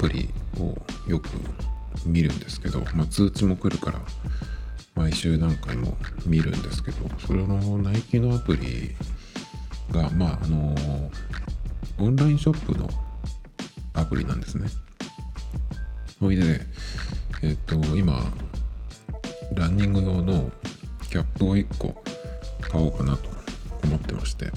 [0.00, 0.74] プリを
[1.06, 1.28] よく
[2.06, 4.00] 見るんですけど、まあ、通知も来るから
[4.94, 8.96] 毎週何回も見るんですけどそれのナイキのアプリ
[9.90, 10.74] がまああの
[11.98, 12.88] オンラインショップの
[13.92, 14.68] アプリなんですね。
[16.18, 16.60] ほいで
[17.42, 18.24] えっ、と今
[19.54, 20.50] ランニング用の
[21.10, 22.02] キャップを1個
[22.60, 23.28] 買おうかなと
[23.84, 24.50] 思ってまして。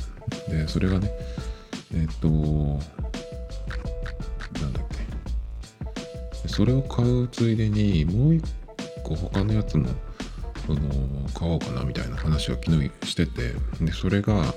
[0.47, 1.11] でそれがね
[1.93, 2.79] えっ、と
[6.47, 8.43] それを買うついでにもう1
[9.03, 9.89] 個他のやつも
[10.65, 10.79] その
[11.33, 14.53] 買おうかなみたいな話を昨日しててでそれが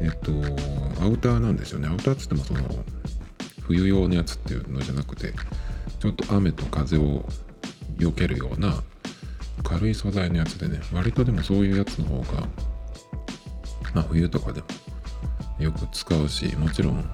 [0.00, 0.32] えっと
[1.02, 1.88] アウターなんですよね。
[1.88, 2.60] アウターっつってもその
[3.62, 5.32] 冬用のやつっていうのじゃなくて
[5.98, 7.24] ちょっと雨と風を
[7.98, 8.82] 避けるような
[9.62, 12.40] 軽い素材のやつでね割とでもそういうやつの方が
[13.94, 14.66] まあ冬とかでも
[15.58, 17.04] よく使うしもちろん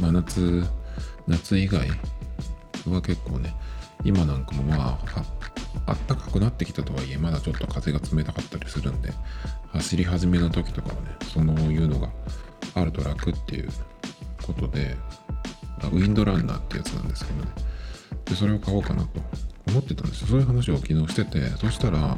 [0.00, 0.64] 真夏
[1.26, 1.88] 夏以外
[2.92, 3.54] は結構ね
[4.04, 5.24] 今なんかもまあ
[5.86, 9.12] あったかくなってきたとはいえまだちょっと風が冷たかったりするんで
[9.72, 11.00] 走り始めの時とかはね
[11.32, 12.10] そういうのが
[12.74, 13.68] あると楽っていう
[14.42, 14.96] ことで
[15.82, 17.50] ウィンドランナーってやつなんですけどね。
[18.24, 19.20] でそれを買おうかなと
[19.68, 20.28] 思ってたんですよ。
[20.28, 22.16] そういう話を昨日しててそしたら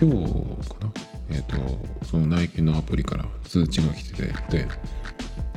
[0.00, 0.92] 今日かな？
[1.30, 4.66] えっ、ー、とそのナイキのアプリから通知が来てて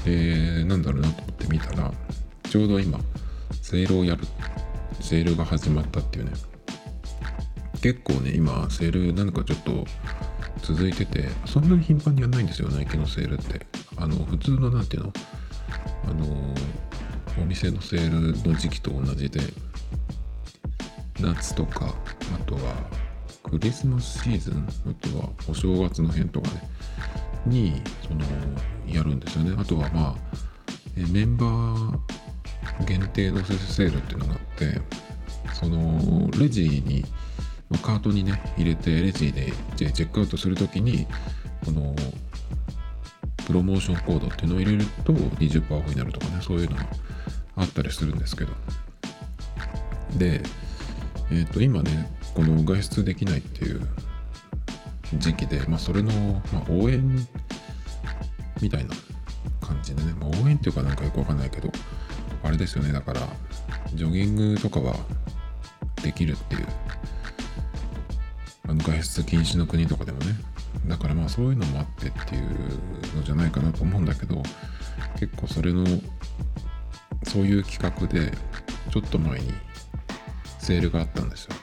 [0.06, 1.92] でなんだろうなと思って見たら
[2.50, 3.00] ちょうど今
[3.74, 4.22] セールをやる
[5.02, 6.32] セールが始まったっていうね。
[7.82, 9.84] 結構ね今セールなんかちょっと
[10.62, 13.66] 続いててそんなに頻繁にやんないんですよナイキのセールって。
[13.98, 15.14] あの普通の何ていうの
[16.08, 16.54] あの
[17.42, 19.40] お店のセールの時期と同じで
[21.20, 21.96] 夏とか
[22.36, 22.76] あとは
[23.42, 26.70] クリスマスシーズンあとはお正月の辺とかね
[27.48, 28.22] にその
[28.86, 29.56] やるんですよね。
[29.58, 30.16] あとはまあ
[31.12, 32.23] メンバー
[32.86, 34.82] 限定のセールっていうのがあって
[35.54, 37.06] そのレジに
[37.82, 41.08] カートにね入れてレジでチェックアウトするときに
[41.66, 41.96] この
[43.46, 46.86] プロモーションコードっていうのを入れると20%オフになるとかねそういうのが
[47.56, 48.54] あったりするんですけど。
[50.18, 50.44] で
[51.32, 53.82] えっ、ー、と今ねこの外出できないっていう
[55.16, 56.12] 時期で、まあ、それの、
[56.52, 57.28] まあ、応援
[58.62, 58.96] みたいな
[59.62, 61.70] 感じでね、まあ、応援っていうかなんかよくわかんないけど
[62.54, 62.94] れですよね。
[62.94, 63.22] だから
[63.94, 64.96] ジョギングとかは
[66.02, 66.68] できるっていう。
[68.66, 70.36] あの外出禁止の国とかでもね。
[70.88, 74.42] だからまあそういうのもあってっていうのじゃないかなと思うんだけど
[75.20, 75.86] 結構それの
[77.24, 78.32] そういう企画で
[78.92, 79.54] ちょっと前に
[80.60, 81.56] セールがあったんですよ。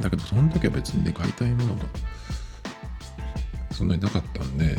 [0.00, 1.84] だけどその時は別にね買いたいものが
[3.70, 4.76] そんなになかったんでへ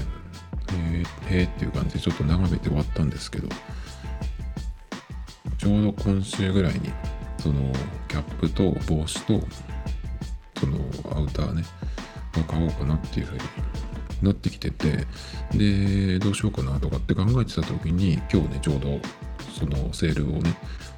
[1.30, 3.48] えへえっていう感じでちょっと眺めて終わったんですけど
[5.66, 6.94] ちょうど今週ぐらいに
[7.40, 7.56] その
[8.08, 9.42] キャップと帽子と
[10.60, 10.78] その
[11.18, 11.64] アウターね
[12.38, 13.42] を買おうかなっていうふうに
[14.22, 15.08] なってきてて
[15.52, 19.00] でどうしようかなとかって考えてた時に今日ねちょうど
[19.60, 20.56] そのセールをね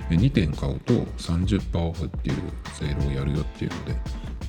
[0.10, 2.36] 2点買うと30%オフっていう
[2.74, 3.96] セールをやるよっていうので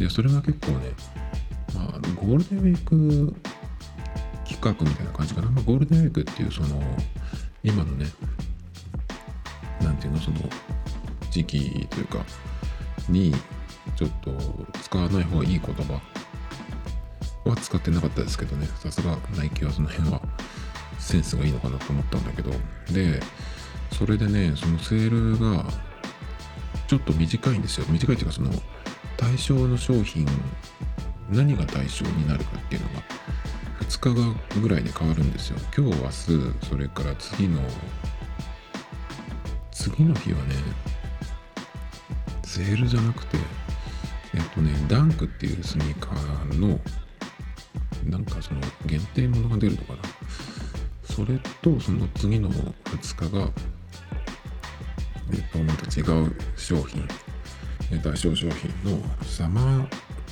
[0.01, 0.91] でそれが結構ね
[1.77, 3.37] まあゴールデンウィーク
[4.45, 6.83] 企画みたいな感じかな、まあ、ゴールデンウィークっていうその
[7.63, 8.07] 今のね
[9.83, 10.39] なんていうのその
[11.31, 12.25] 時期というか
[13.09, 13.35] に
[13.97, 14.33] ちょっと
[14.83, 16.01] 使わない方がいい言葉
[17.45, 18.67] は使ってなかったですけどね。
[18.79, 20.21] さすがナイキはその辺は
[20.99, 22.51] センスがいいのかなと思ったんだけど。
[22.93, 23.21] で
[23.93, 25.65] それでねそのセールが
[26.87, 27.87] ちょっと短いんですよ。
[27.89, 28.51] 短いっていうかその
[29.17, 30.27] 対象の商品
[31.31, 33.03] 何が対象になるかっていうのが
[33.81, 35.59] 2日がぐらいで変わるんですよ。
[35.77, 37.61] 今日明日それから次の
[39.79, 40.55] 次の日はね
[42.43, 43.39] セールじゃなくて
[44.35, 46.81] えっとねダンクっていうスニーカーの
[48.05, 49.99] なんかその限定ものが出るのかな。
[51.05, 53.51] それとその次の2日が
[55.33, 57.07] えっとまた違う商品
[58.03, 59.61] 対象商品のサマ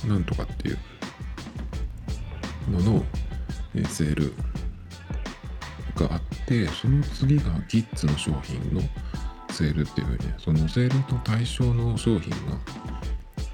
[0.03, 0.77] ーなんとかっていう
[2.71, 3.05] のの
[3.89, 4.33] セール
[5.95, 8.81] があってその次がキッズの商品の
[9.57, 12.59] セールっていうねそのセールと対象の商品が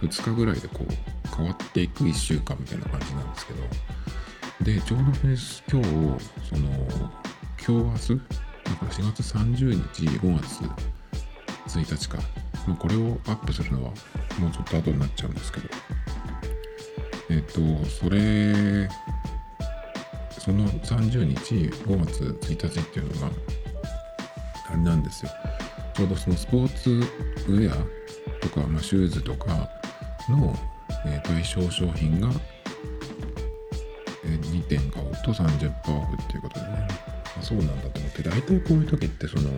[0.02, 3.62] 2日ぐらいでこう変わっていく1週間みたいな感じなんですけど
[4.66, 6.70] でちょうどね今日その
[7.66, 8.22] 今日明日
[8.66, 12.18] だから4月30日5月1日か、
[12.68, 13.92] まあ、これをアップするのは
[14.40, 15.70] もうちょっと後になっちゃうんですけど
[17.30, 18.90] えっとそれ
[20.38, 23.28] その30日5月1日っていうのが
[24.70, 25.32] あれなんですよ。
[25.94, 26.90] ちょうどそのスポーツ
[27.48, 27.76] ウェア
[28.42, 29.70] とか、まあ、シューズとか
[30.30, 30.56] の、
[31.06, 32.30] え、対象商品が、
[34.26, 36.88] え、2点買うと30%オフっていうことでね。
[37.38, 39.50] あそうなんだと思って大体こういう時ってその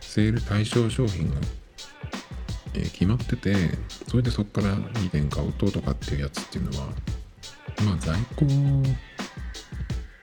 [0.00, 1.36] セール対象商品が、
[2.74, 3.54] え、決まってて
[4.08, 6.86] それでそこから2点買うととかっていうやつっていうのは
[7.84, 8.44] まあ在庫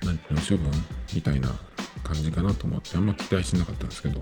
[0.05, 0.71] なんていうの処分
[1.13, 1.49] みたいな
[2.03, 4.21] 感じかなと思ってあんま期待しなかったんですけど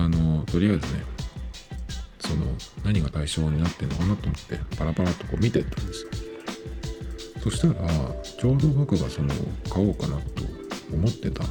[0.00, 1.02] あのとりあえずね
[2.20, 2.46] その
[2.84, 6.10] 何が対象になってるのかなと思ってパラパラとこう見てったんですよ。
[7.42, 7.74] そしたら
[8.22, 9.28] ちょうど僕がその
[9.68, 10.42] 買おうかなと
[10.92, 11.44] 思ってた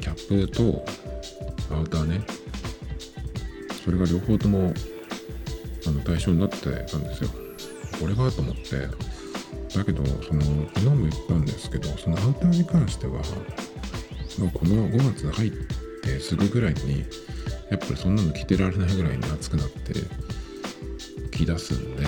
[0.00, 0.84] キャップと
[1.74, 2.20] アウターね
[3.84, 4.72] それが両方とも
[5.86, 7.30] あの対象になってたんですよ。
[8.00, 8.88] これがと思って
[9.76, 13.12] だけどその昨日も言ったんですけどそのアウターに関しては
[14.38, 15.83] もうこの5月入って
[16.20, 17.04] すぐぐらいに
[17.70, 19.94] やっぱりそんなの着てられないぐらいに暑くなって
[21.30, 22.04] 着出すんで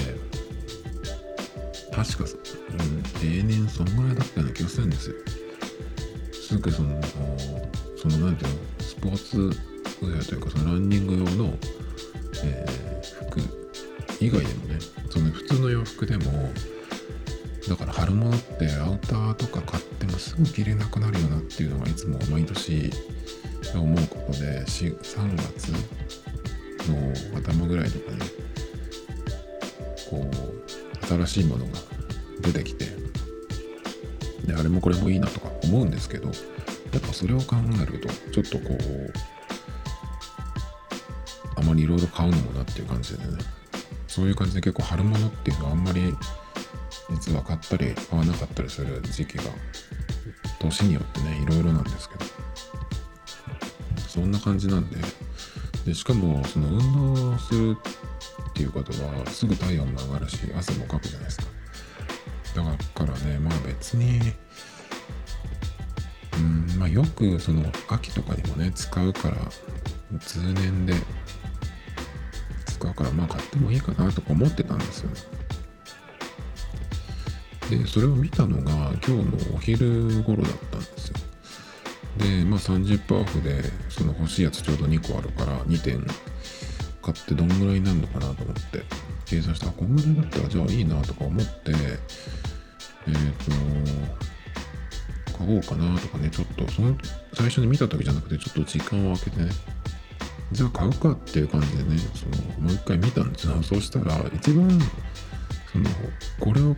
[1.93, 2.31] 確か、
[2.70, 5.16] うん、例年そんぐらいだったような気がするんですよ。
[6.32, 7.00] すぐその
[7.96, 11.54] その何ていうのスポーツウェアというかそのランニング用の、
[12.44, 13.40] えー、服
[14.20, 14.78] 以外でもね
[15.10, 16.52] その普通の洋服でも
[17.69, 22.92] だから春物ってアウターとか買ってもすぐ着れなくなるよなっていうのがいつも毎年
[23.81, 24.96] 思うことで3
[25.37, 25.78] 月の
[27.38, 28.19] 頭ぐらいとかに
[30.08, 30.31] こ
[31.02, 31.73] う新しいものが
[32.40, 32.87] 出てきて
[34.46, 36.32] であれもこれもいいなとか思うんですけどや
[36.99, 39.12] っぱそれを考えるとちょっとこう
[41.56, 43.38] あまりいろいろ買うのもなっていう感じでね
[44.06, 46.14] そういう感じで結構春物っていうのはあんまり
[47.11, 49.44] 実は買ったり買わなかったりする時期が
[50.58, 52.35] 年によってねいろいろなんですけど。
[54.16, 54.96] そんな感じなんで。
[55.84, 57.76] でしかもその運動する
[58.50, 61.44] っていうことはすぐ体温も上がるし汗もかくじゃないですか。
[62.56, 64.32] だからねまあ別に
[66.38, 69.36] うんまあよくその秋とかにもね使うから
[70.18, 70.94] 通年で
[72.64, 75.20] 使うからまあ買ってもいいかなとか思ってたんですよね。
[77.70, 81.25] でそれを見たのが今日のお昼頃だったんですよ。
[82.18, 86.06] でまあ30%オフでその欲しいやつちょうど2個あるから2点。
[87.02, 88.82] 買ってどんぐらいになるのかなと思って。
[89.26, 93.32] 計算したらこんぐらいだったらじゃあいいなとか思ってえっ、ー、
[95.32, 96.96] と買おうかなとかねちょっとその
[97.34, 99.50] 最初に見た時じゃなくてちょっと時間を空けてね。
[100.52, 103.60] じゃあ買うかっていう感じでねそのもう一回見たんですよ。
[103.64, 104.70] そうしたら一番
[105.72, 105.90] その
[106.38, 106.76] これを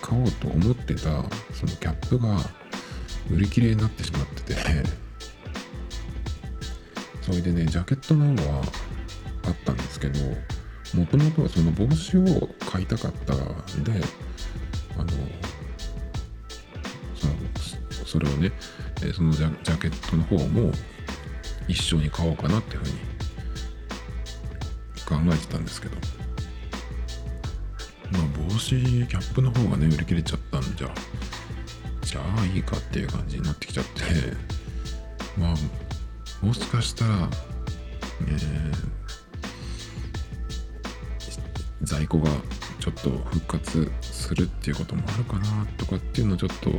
[0.00, 1.24] 買おうと思ってたその
[1.80, 2.38] キャップが
[3.30, 5.00] 売り切れになってしまってて。
[7.30, 8.62] それでねジャケットのは
[9.44, 10.18] あったんですけど
[10.94, 13.92] もともとはその帽子を買いたかったんで
[14.96, 15.08] あの
[17.14, 17.34] その
[18.04, 18.50] それをね
[19.14, 20.72] そのジャジャケットの方も
[21.68, 22.92] 一緒に買おうかなっていうふうに
[25.28, 25.96] 考えてたんですけど。
[28.10, 30.88] まあ帽子キャップの方がね売り切れちゃったんじゃ。
[32.10, 34.00] じゃあいいかっていう感じになってきちゃって。
[35.38, 35.54] まあ
[36.44, 37.28] もしかしたら、
[38.26, 38.72] えー、
[41.82, 42.28] 在庫が
[42.80, 46.70] ちょっと復活するっていうこともあるかなとかっていうのちょっと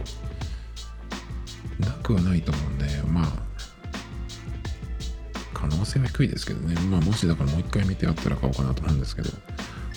[1.79, 3.27] なくはないと思うんでまあ
[5.53, 6.75] 可能性は低いですけどね。
[6.89, 9.29] まあもしだからもう一回見てあったら買おうかなと思うんですけど。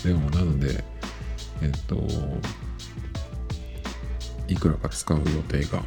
[0.04, 0.84] でもなので
[1.60, 1.96] えっと
[4.48, 5.82] いくらか使う予定が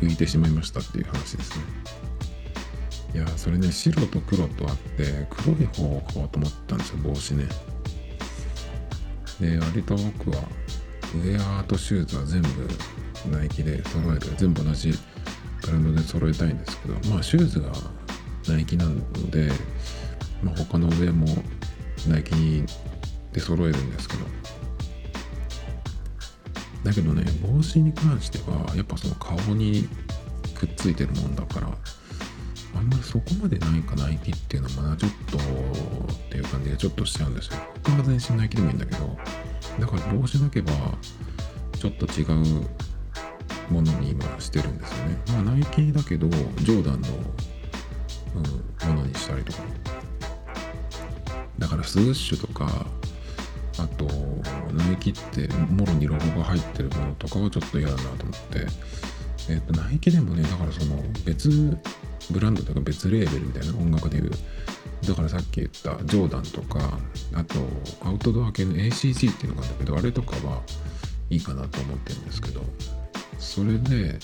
[0.00, 1.64] 浮いてしまいましたっていう話ですね。
[3.14, 7.44] いやそれね白と黒とあって黒い方を買おうと思ったんですよ帽子ね。
[9.40, 10.44] で割と僕は
[11.14, 12.48] ウェアとシューズは全部
[13.36, 14.92] ナイキで揃える全部同じ
[15.62, 17.72] ブランドで揃えたいんですけどまあシューズが
[18.48, 19.50] ナイキなので、
[20.42, 21.26] まあ、他のウェアも
[22.08, 22.64] ナイキ
[23.32, 24.24] で揃えるんですけど
[26.84, 29.88] だけどね帽子に関してはやっぱその顔に
[30.54, 31.68] くっついてるもんだから
[32.74, 37.58] あんまりそこまでないかナイキっていうのもなちょっとっていう感じでちょっとしちゃうんですよ。
[37.84, 39.16] 他は全身ナイキでもいいんだけど
[39.78, 40.98] だから帽子だけは
[41.78, 42.28] ちょっと違う
[43.70, 45.18] ものに今してるんですよね。
[45.28, 47.08] まあナイキだけどジョーダンの、
[48.36, 49.62] うん、ものにしたりとか。
[51.58, 52.86] だからスウッシュとか
[53.78, 54.04] あと
[54.74, 58.66] ナイめ切ってもろにロゴが入ってるものとかはちょっと嫌だなと思って。
[59.48, 61.48] えっ、とナイキでもねだからその別
[62.30, 64.30] ブランドとか別レーベルみたいな音楽でいう。
[65.06, 66.98] だからさっき言ったジョーダンとか
[67.32, 67.58] あと
[68.06, 70.60] アウトドア系の ACG っていうのがあるんだけどあれとかは
[71.30, 72.62] いいかなと思ってるんですけど。
[73.40, 74.18] それで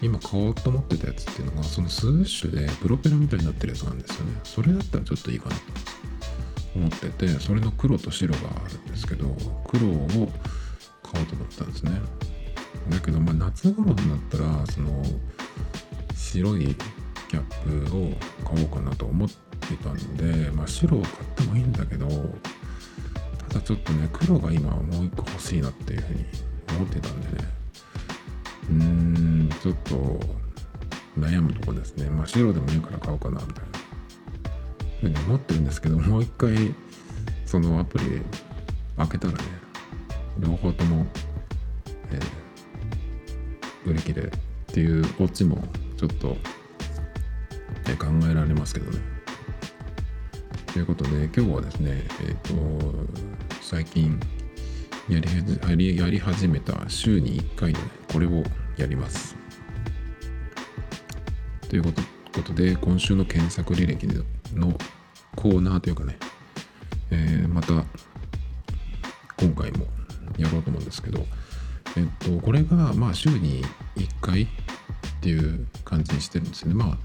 [0.00, 4.40] 今買おうと思ってたやつっていうのがそのスウッシュでプロペラみたいになってるやつなんですよね。
[4.44, 5.62] それだったらちょっといいかなと。
[6.74, 9.26] 思っててそれの黒と白があるんですけど
[9.66, 10.30] 黒を
[11.02, 11.92] 買おうと思ったんですね。
[12.88, 15.02] だけどまあ夏頃になったらその
[16.14, 16.76] 白い
[17.28, 18.12] キャップを
[18.44, 22.08] 買おうかなと思ってたんで、まあ、白を買ってもいいんだけど
[23.48, 26.24] ただちょっとね黒が今もう一個欲しいなっていうふうに
[26.76, 27.48] 思ってたんでね。
[28.70, 30.20] うーんちょっと
[31.18, 32.08] 悩むとこですね。
[32.08, 33.79] まあ白でもいいから買おうかなみたいな。
[35.00, 36.74] ふうに思ってるんですけどもう一回
[37.46, 38.22] そのアプリ
[38.96, 39.38] 開けたらね
[40.38, 41.06] 両方とも、
[42.12, 42.40] えー
[43.86, 44.28] 売り切れっ
[44.66, 45.56] ていうオチも
[45.96, 46.36] ちょっと、
[47.88, 48.98] えー考えられますけどね。
[50.72, 52.54] ということで今日はですねえっ、と
[53.62, 54.20] 最近
[55.08, 55.18] や
[55.74, 58.44] りやり始めた週に1回のねこれを
[58.76, 59.34] やります。
[61.68, 64.20] ということで今週の検索履歴で
[64.54, 64.76] の
[65.36, 66.18] コーナーというかね、
[67.10, 67.84] えーまた
[69.38, 69.86] 今回も
[70.36, 71.24] やろうと思うんですけど
[71.96, 73.64] えっとこれがまあ週に
[73.96, 74.46] 1回っ
[75.22, 76.74] ていう感じにしてるんですね。
[76.74, 76.98] まあ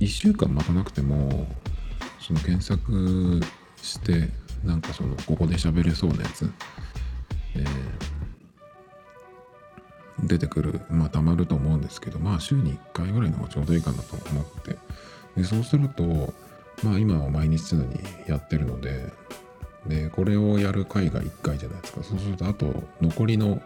[0.00, 1.48] 1週間待たなくても
[2.20, 3.40] その検索
[3.82, 4.28] して
[4.64, 6.50] なんかそのここで喋れそうなやつ、
[7.56, 8.18] えー
[10.24, 14.76] 出てくるまあたまると思うんですけどまあ週に1回ぐらいの方がちょうどいいかなと思って
[15.38, 16.34] でそうすると
[16.82, 19.12] まあ今は毎日のようにやってるので
[19.86, 22.02] でこれをやる回が1回じゃないですか。
[22.02, 23.62] そうするとあと残りの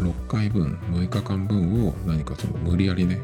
[0.00, 3.20] 6回分6日間分を何かその無理やりね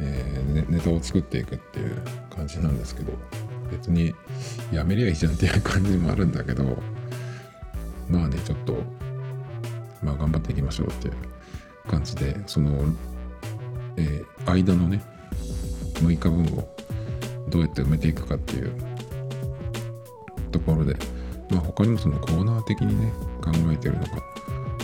[0.00, 2.02] えーねネタを作っていくっていう
[2.34, 3.12] 感じなんですけど
[3.70, 4.14] 別に
[4.72, 6.64] やめりゃいいじゃんっていう感じもあるんだけど
[8.08, 8.76] まあねちょっと
[10.02, 11.14] まあ頑張っていきましょうっていう
[11.88, 12.84] 感じでその、
[13.96, 15.02] えー間のね
[16.00, 16.68] 6日分を
[17.48, 18.72] どうやって埋めていくかっていう
[20.52, 20.96] ところで、
[21.50, 23.12] まあ、他にもそのコーナー的にね
[23.42, 24.16] 考えてるのか、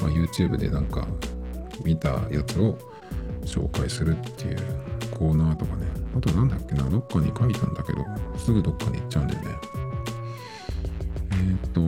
[0.00, 1.06] まあ、YouTube でなんか
[1.84, 2.78] 見たやつを
[3.44, 4.58] 紹介するっていう
[5.10, 8.04] コーナーとかねあとなんだっけなどっかに書いたんだけど
[8.38, 9.48] すぐどっかに行っちゃうんだよね。
[11.30, 11.80] えーっ、と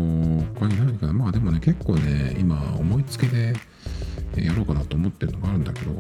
[0.61, 3.54] 他に何かまあでもね結構ね今思いつきで
[4.37, 5.93] やろうかなと思ってるのがあるんだけど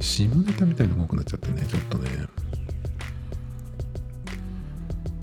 [0.00, 2.10] 下ネタみたいなのが多くなっちゃってねちょっとね。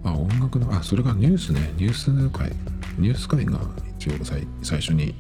[0.08, 1.74] まあ音楽のあそれがニュースね。
[1.76, 2.54] ニュース会。
[2.98, 3.60] ニュース会が
[4.00, 5.14] 一応最最初に、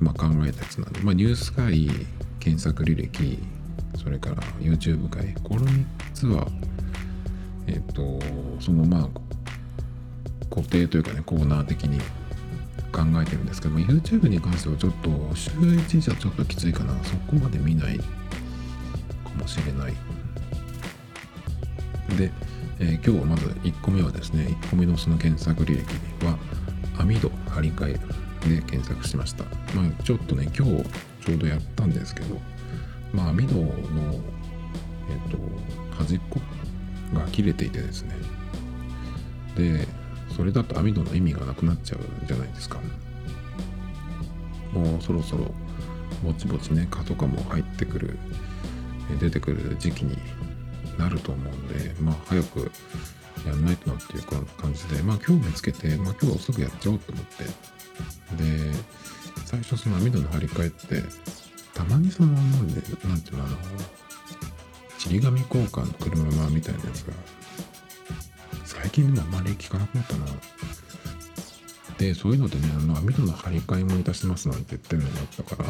[0.00, 1.90] まあ、考えたやつなんで、まあ、ニュース会
[2.40, 3.38] 検索履歴
[3.96, 5.34] それから YouTube 会。
[5.44, 5.84] この3
[6.14, 6.46] つは
[7.66, 8.18] えっ、と
[8.60, 9.08] そのまあ
[10.48, 11.98] 固定というかねコーナー的に
[12.90, 16.94] 考えてるんですけども YouTube に関してはちょっと週1じゃちょっときついかな。
[17.04, 18.04] そこまで見ないか
[19.38, 19.92] もしれない。
[22.16, 22.32] で、
[22.80, 26.38] えー今日まず1個目はですね1個目のその検索履歴は
[26.98, 29.44] 網戸張り替えで検索しました。
[29.74, 30.84] まあちょっとね今日
[31.24, 32.38] ちょうどやったんですけど
[33.12, 35.38] まあ網戸のえっ、と
[35.96, 36.40] 端っこ
[37.14, 38.14] が切れていてですね。
[39.56, 39.86] で
[40.36, 42.78] それだと網戸の意味がなくなっちゃうじゃないですか。
[44.72, 45.52] もうそろそろ
[46.22, 48.18] ぼちぼちね蚊とかも入ってくる
[49.18, 50.16] 出てくる時期に
[50.98, 52.70] なると思うんでまあ早く
[53.46, 57.44] やんないとなっていう感じでまあ今日見つけて、まあ、今日すぐやっちゃおうと思って。
[58.36, 58.72] で
[59.46, 61.02] 最初その網戸の張り替えって
[61.74, 63.56] たまにそのなんでなんていうのあの
[64.98, 67.14] ちり紙交換の車みたいなやつが
[68.64, 70.26] 最近でもあまり聞かなくなったな。
[71.98, 75.68] でそういうのでねあの網戸の張り替えもいたしますなんて言ってるのがあったから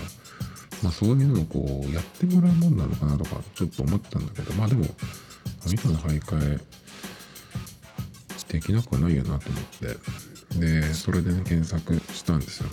[0.83, 4.85] まあそういうのをこうやってもらうもんなのかなとかちょっと思ったんだけどまあでも
[5.67, 6.59] 網戸の張り替え
[8.53, 10.29] できなくはないよなと思って。
[10.59, 12.69] でそれでね検索したんですよ。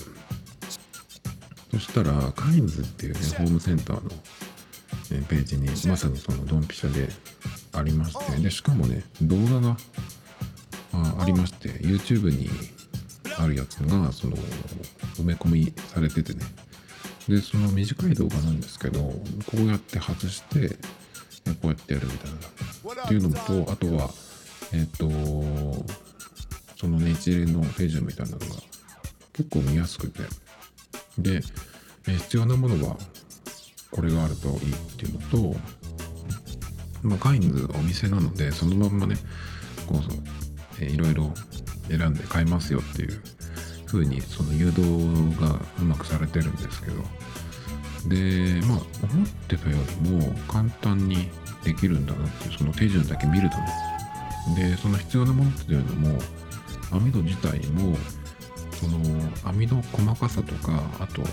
[1.71, 4.09] そしたらカインズっていうねホームセンターの
[5.27, 7.09] ページにまさにそのドンピシャで
[7.73, 9.77] ありましてでしかもね動画が
[10.93, 12.49] あありまして YouTube に
[13.37, 14.37] あるやつがその
[15.17, 16.39] 埋め込みされててね。
[17.27, 19.13] でその短い動画なんですけどこ
[19.57, 20.69] うやって外して
[21.45, 23.03] こうやってやるみたいな。
[23.03, 24.09] っていうのとあとは
[24.73, 25.09] えっ、と
[26.77, 28.45] そのね一連の手順みたいなのが
[29.33, 30.23] 結構見やすくて。
[31.17, 31.41] で、
[32.07, 32.97] え必要なものは
[33.91, 35.59] これがあるといいっていうのと、
[37.01, 39.15] まあ、カインズお店なのでそのまんまね
[39.87, 40.01] こう、
[40.83, 41.33] えいろいろ
[41.87, 43.21] 選んで買いますよっていう
[43.85, 44.81] 風にその誘導
[45.39, 47.03] がうまくされてるんですけど。
[48.07, 51.27] でまあ思ってたよりも簡単に
[51.63, 56.19] できるんだなっていうその手順だけ見るとねでその必要なものっていうのも
[56.91, 57.97] 網戸自体も
[58.73, 58.99] その
[59.43, 61.27] 網の細かさとかあとは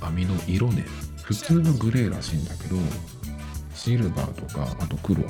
[0.00, 0.86] 網の色ね。
[1.22, 2.76] 普通のグレーらしいんだけど
[3.74, 5.22] シルバーとかあと黒。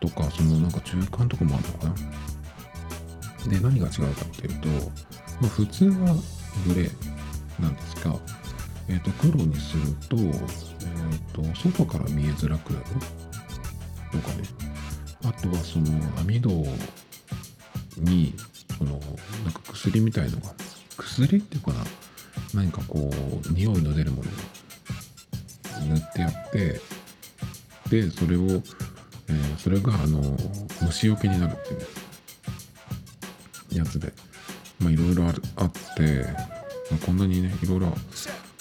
[0.00, 3.50] とかそのなんか中間とかもあるのかな。
[3.50, 4.68] で何が違うかっていうと、
[5.40, 6.14] まあ、普通は
[6.66, 8.14] グレーなんですが、
[8.88, 12.84] えー、と黒にすると,、えー、と外から見えづらくなる
[14.12, 14.44] とかね。
[15.24, 15.86] あとはその
[16.20, 16.48] 網戸
[17.98, 18.34] に
[18.78, 20.54] そのなんか薬みたいのが
[20.96, 21.84] 薬っていうかな
[22.54, 26.80] 何かこう匂いの出るものを塗ってやって
[27.90, 30.36] でそれを、えー、それがあの
[30.86, 31.86] 虫除けになるっていう、ね、
[33.72, 34.12] やつで。
[34.88, 35.34] いろいろあっ
[35.96, 36.24] て、
[36.90, 37.92] ま、こんなにねいろいろ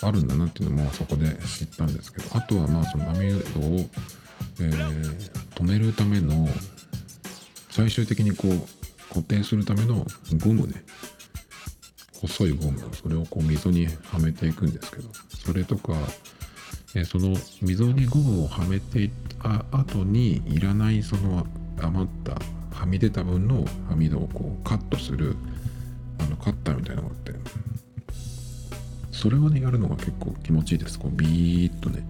[0.02, 3.90] あるんだなっていうのもそこで知ったんですけどあとはまあその網戸を、
[4.60, 6.48] えー、止めるための
[7.70, 10.06] 最終的にこう固定するための
[10.44, 10.84] ゴムね。
[12.22, 15.94] 細いゴムそれをこう溝にはめていくんですけどそれとか、
[16.94, 19.12] えその溝にゴムをはめていっ
[19.42, 21.48] た後にいらないその
[21.82, 22.34] 余った
[22.76, 25.38] はみ出た分の網戸をこうカットする
[26.20, 27.34] あのカッターみたいなのがあって。
[29.12, 30.98] それをねやるのが結構気持ちいいです。
[30.98, 32.04] こうビーッとね、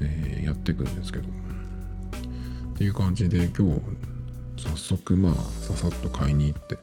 [0.00, 1.28] えー、やっていくんですけど。
[1.28, 3.80] っていう感じで今日
[4.56, 6.78] 早速まあささっと買いに行って、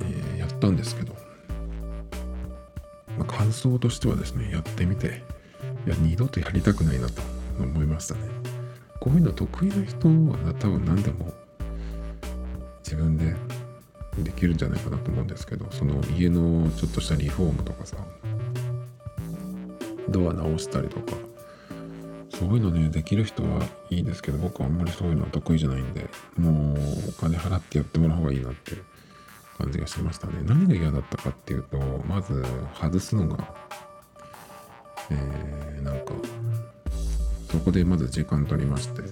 [0.00, 1.14] えー、やったんですけど、
[3.16, 5.22] まあ、感想としてはですねやってみて
[5.86, 7.22] いや二度とやりたくないなと
[7.60, 8.20] 思いましたね。
[8.98, 11.32] こういうの得意な人は多分何でも
[12.82, 13.36] 自分で
[14.22, 17.96] できるんじゃないかなと思うんですけどその家のちょっとしたリフォームとかさ
[20.08, 21.16] ドア直したりとか
[22.30, 26.76] そういうのねできる人はいいですけど僕はあんまりそういうのは得意じゃないんでもう
[27.08, 28.72] お金払ってやってもらう方がいいなって
[29.58, 30.34] 感じがしましたね。
[30.44, 32.44] 何が嫌だったかっていうとまず
[32.80, 33.54] 外すのが
[35.10, 36.14] えー、なんか
[37.50, 39.02] そこでまず時間取りまして、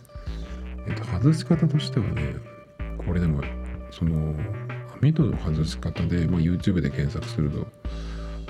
[0.86, 2.34] えー、と外し方としてはね
[3.06, 3.42] これでも
[3.90, 4.34] その
[5.02, 7.66] 網戸の外し方で、まあ、YouTube で検索すると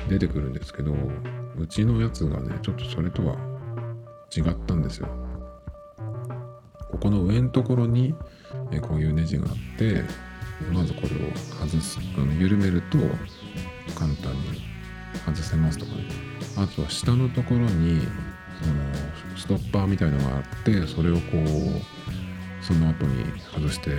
[0.09, 0.93] 出てくるんですけど
[1.57, 3.37] うちのやつがねちょっとそれとは
[4.37, 5.09] 違ったんですよ。
[6.91, 8.15] ここの上のところに、
[8.71, 10.03] えこういうネジがあって
[10.73, 12.99] まずこれを外すあの緩めると
[13.95, 14.63] 簡単に
[15.25, 16.05] 外せますとかね
[16.57, 18.01] あとは下のところに
[18.63, 23.97] そのストッパーみたいのがあってそれをこうその後に外して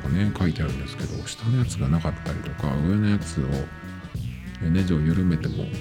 [0.00, 3.44] とかね書いてあるんですけど下のやつがなかったりとか上のやつを
[4.68, 5.72] ネジを緩めてもえ、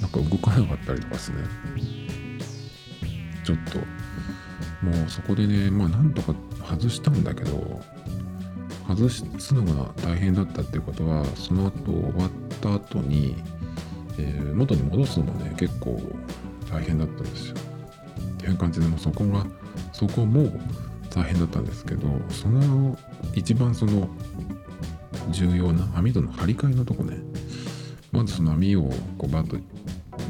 [0.00, 1.38] なんか動かなかったりとかですね。
[3.44, 3.78] ちょっと。
[4.84, 7.82] もうそこでねまあなんとか外したんだけど
[8.88, 13.36] 外すのが大変だったっていうことはその後終わった後に、
[14.18, 16.00] えー、元に戻すのもね結構
[16.70, 17.56] 大変だったんですよ。
[17.56, 19.44] っていう感じでもそこが
[19.92, 20.50] そこも
[21.14, 22.96] 大変だったんですけどその
[23.34, 24.08] 一番その
[25.30, 27.16] 重要な網戸の張り替えのとこね
[28.12, 28.82] まずその網を
[29.18, 29.56] こうバッと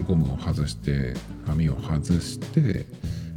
[0.07, 1.15] ゴムを外して
[1.47, 2.87] 網を外して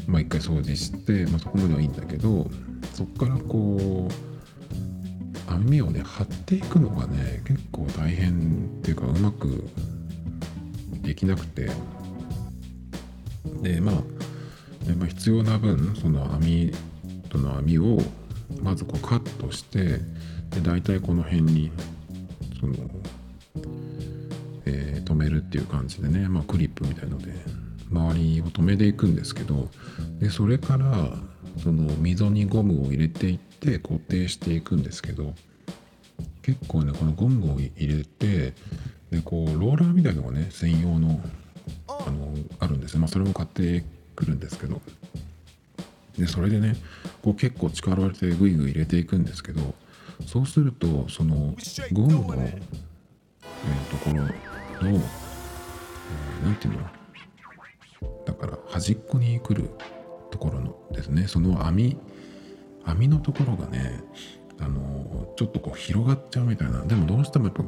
[0.07, 2.47] まあ一回掃除して、まあ、そこまではいいんだけど
[2.93, 9.63] そこからこう網をね張っていくのがね結構大変っていうかうまく
[11.01, 11.69] できなくて。
[13.61, 16.71] で、まあ、必要な分その網
[17.33, 17.99] との網を
[18.61, 19.99] まずこうカットして
[20.51, 21.71] で大体この辺に
[22.59, 22.75] その
[24.65, 27.33] え止めるっていう感じでね、まあ、クリップみたいので
[27.91, 29.69] 周りを止めていくんですけど
[30.19, 31.11] でそれから
[31.61, 35.33] その溝にゴムを入れていって固定していくんですけど
[36.41, 38.53] 結構ねこのゴムを入れて
[39.11, 41.19] でこうローラーみたいのがね専用の
[41.87, 43.83] あのあるんですよ、まあ、それも買って
[44.15, 44.81] くるんですけど。
[46.17, 46.75] でそれでね
[47.21, 49.73] こう結構力を入れてグイグイ入れていくんですけど
[50.25, 51.55] そうするとその
[51.91, 56.79] ゴムの、えー、ところの、えー、ていうの？
[58.25, 59.69] だから端っこに来る
[60.29, 61.97] ところのですねその網
[62.85, 64.03] 網のところがね
[64.59, 66.85] あのちょっとこう広がっちゃうみたいな。
[66.85, 67.63] でもどうしてもやっぱ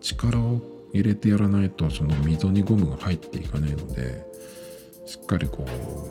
[0.00, 0.60] 力を
[0.92, 4.24] 入れてやらないとその溝にゴムが入っていかないので
[5.08, 5.64] しっかりこ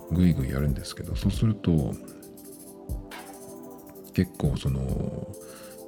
[0.10, 1.94] うグイグイやるんですけどそうすると
[4.16, 5.28] 結構その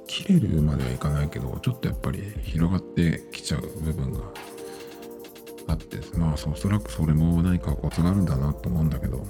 [0.06, 4.20] 切れるまではいかないけどちょっとやっぱり広がってきちゃう部分が
[5.66, 9.26] あってまあおそらくそれも何かコツがあるんだなと思うんだけど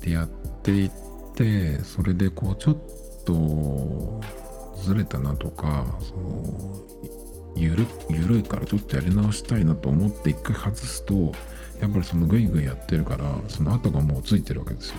[0.00, 0.28] でやっ
[0.62, 0.90] ていっ
[1.34, 2.76] てそれでこうちょっ
[3.24, 4.20] と
[4.80, 6.76] ずれたなとかその
[7.56, 11.32] ゆるゆるいからちょっとやり直したいなと思って一回外すと
[11.80, 14.96] やっぱりそのグイグイやってるからその後がもうついてるわけですよ。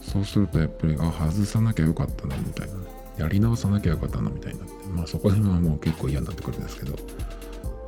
[0.00, 2.74] そうするとやっぱりあ外さなきゃよかったなみたいな。
[3.18, 4.74] やり直さなきゃよかったなみたいになって。
[4.88, 6.96] まあそこら辺はもう結構嫌になってくるんですけど。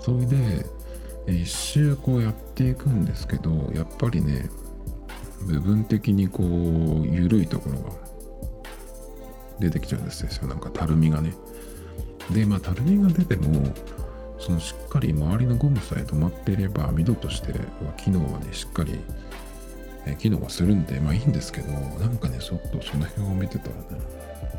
[0.01, 0.67] それで
[1.27, 4.49] 一周こうやっていくんですけどやっぱりね
[5.47, 7.91] 部分的にこう緩いところが
[9.61, 10.49] 出てきちゃうんですよ。
[10.49, 11.35] なんかたるみがね。
[12.31, 13.63] でまあたるみが出ても
[14.39, 17.59] そのしっかり周りのゴムさえ止まっていれば網戸としては
[17.97, 19.01] 機能はねしっかり、
[20.19, 23.83] 機能はするんでまあいいんですけどなんかねちょっとその辺を見てたらね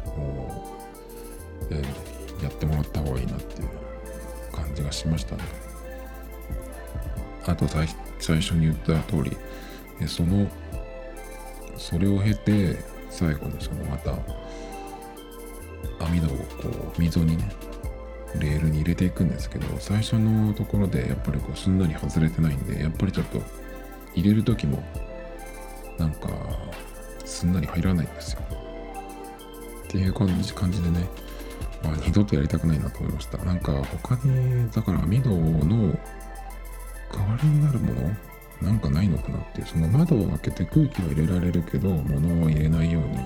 [0.05, 0.77] こ
[1.71, 3.69] う、えー、やってもらった方がいいなっていう
[4.51, 5.43] 感じがしましたね。
[7.45, 7.87] あと最
[8.41, 9.35] 初に言った通り
[10.07, 10.47] その
[11.77, 12.77] それを経て
[13.09, 14.11] 最後にそのまた
[16.05, 17.49] 網戸をこう溝にね
[18.37, 23.41] レールに入れていくんですけど最初のところでやっぱりこうすんなり外れてないんでやっぱりちょっと
[24.13, 24.83] 入れる時も
[25.97, 26.29] なんか
[27.25, 28.41] すんなり入らないんですよ。
[29.83, 30.27] っていう感
[30.71, 31.09] じでね、
[31.83, 33.37] まあ、二度とやりたくないなと思いました。
[33.39, 35.97] なんか他にだから網戸の
[37.11, 38.15] 代わりになるもの
[38.61, 43.17] なんかないのかなっていうその窓を開けて空気は入れられるけど物を入れないように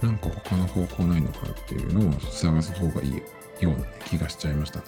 [0.00, 3.22] なんか他の方法ないのかっていうのを探す方がいい
[3.60, 4.80] ような、気がしちゃいました。
[4.80, 4.84] ね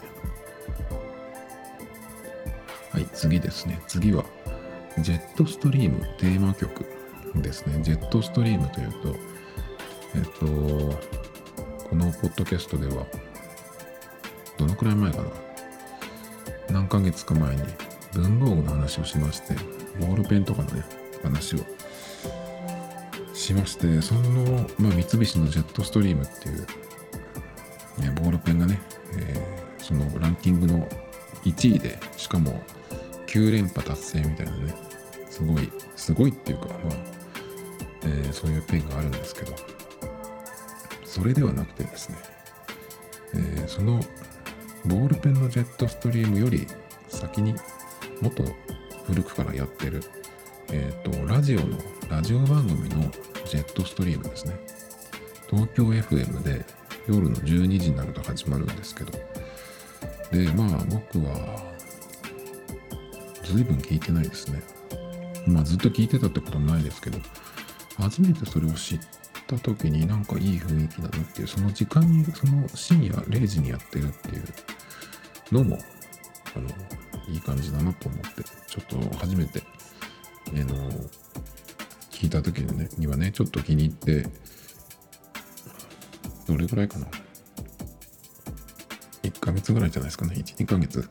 [2.93, 3.81] はい次ですね。
[3.87, 4.25] 次は
[4.99, 6.87] ジェットストリームテーマ曲
[7.35, 7.83] ですね。
[7.83, 9.15] ジェットストリームというと
[10.15, 10.47] えっと
[11.89, 13.07] このポッドキャストでは
[14.57, 15.29] どのくらい前かな？
[16.71, 17.63] 何ヶ月か前に
[18.15, 19.55] 文房具の話をしまして、
[20.01, 20.83] ボールペンとかのね、
[21.23, 21.59] 話を
[23.35, 26.67] しまして、その、まあ、三菱のジェットストリームっていう、
[27.99, 28.81] ね、ボールペンがね、
[29.19, 30.89] えー、そのランキングの
[31.45, 32.61] 1位で、しかも
[33.27, 34.75] 9連覇達成みたいなね、
[35.31, 36.77] すごい、すごいっていうか、まあ、
[38.03, 39.55] えー、そういうペンがあるんですけど、
[41.05, 42.17] それではなくてですね、
[43.35, 44.01] えー、その
[44.87, 46.67] ボールペンのジェットストリームより
[47.09, 47.55] 先に
[48.21, 48.45] もっと
[49.07, 50.03] 古くからやってる、
[50.73, 51.79] えっ、ー、と、ラジオの、
[52.09, 53.11] ラジオ番組の
[53.47, 54.57] ジェットストリームですね。
[55.49, 56.65] 東京 FM で
[57.09, 59.13] 夜の12時になると始まるんですけど、
[60.33, 61.73] で、まあ僕は、
[63.45, 64.63] 随分聞いてないですね。
[65.47, 67.19] まあずっと聞いてたってこともないですけど、
[67.97, 69.01] 初めてそれを知っ
[69.47, 74.45] た時になんかいい雰囲気だなっていう、その時間に、その深夜0時にやってるっていう
[75.53, 75.79] のも、
[76.55, 76.69] あの、
[77.29, 79.63] いい感じだなと思って、ちょっと初めて、
[80.49, 80.91] あの、
[82.11, 84.29] 聞いた時にね、にはね、ちょっと気に入って、
[86.47, 87.07] どれぐらいかな
[89.23, 90.35] ？1ヶ月ぐらいじゃないですかね。
[90.37, 91.09] 1、2ヶ月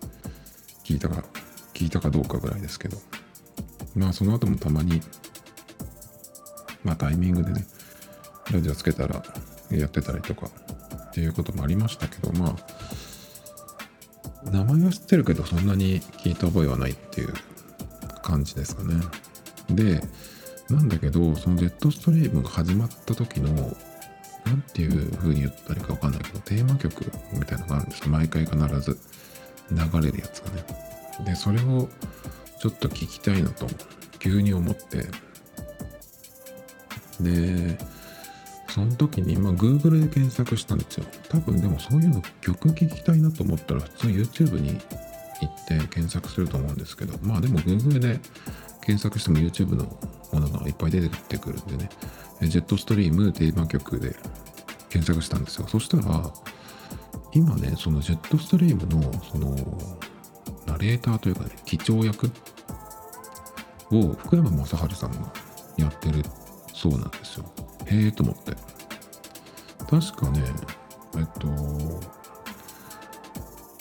[0.83, 1.23] 聞いたか、
[1.73, 2.97] 聞いたかどうかぐらいですけど。
[3.95, 5.01] まあ、その後もたまに、
[6.83, 7.65] まあ、タイミングでね、
[8.51, 9.23] ラジオつけたら
[9.71, 10.49] やってたりとか
[11.09, 12.55] っていうこともありましたけど、ま
[14.45, 17.33] あ、名前は知ってるけどそんなに聞いた覚えはないっていう
[18.21, 18.95] 感じですかね。
[19.69, 20.01] で、
[20.69, 23.75] なんだけど、そのジェットストリームが始まった時の、
[24.45, 28.99] なんていう風に言ったらいいかわかんないけど、テーマ曲みたいなのがあるんです毎回必ず
[29.71, 30.65] 流れるやつがね。
[31.25, 31.89] で、それを
[32.59, 33.67] ちょっと聞きたいなと、
[34.19, 35.05] 急に思って、
[37.19, 37.77] で、
[38.69, 41.05] その時に、まあ、Google で検索したんですよ。
[41.29, 44.79] 多分でもそういうの曲聴きたいなと思ったら普通 YouTube に
[45.41, 48.19] 行って検索すると思うんですけど、まあでも Google で
[48.85, 49.85] 検索しても YouTube の
[50.31, 51.89] ものがいっぱい出てくるんでね、
[52.41, 54.15] ジェットストリームテーマ曲で
[54.89, 55.67] 検索したんですよ。
[55.67, 56.31] そしたら、
[57.33, 59.55] 今ね、そのジェットストリームの、その、
[60.67, 62.31] ナレーターというかね、機長役
[63.91, 65.33] を福山雅治さんが
[65.77, 66.23] やってる
[66.73, 67.45] そうなんですよ。
[67.87, 68.55] へえと思って。
[69.89, 70.43] 確かね、
[71.17, 71.47] えっと、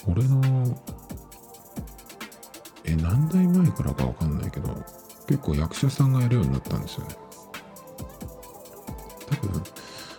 [0.07, 0.43] 俺の、
[2.85, 4.69] え、何代前からかわかんないけど、
[5.27, 7.17] 結構役者さんがやるようになったんですよね。
[9.31, 9.63] 多分、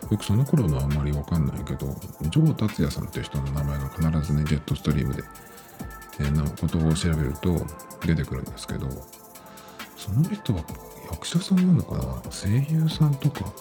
[0.10, 1.88] 僕その頃のあんまりわかんないけど、
[2.30, 5.23] ジョー達也さんっていう人の名前が必ずね、ジェットストリームで、
[6.19, 7.65] えー、なことを調べると
[8.06, 8.88] 出てくるんですけど、
[9.97, 10.63] その人は
[11.12, 12.32] 役者さんなのかな？
[12.32, 13.51] 声優さんとか、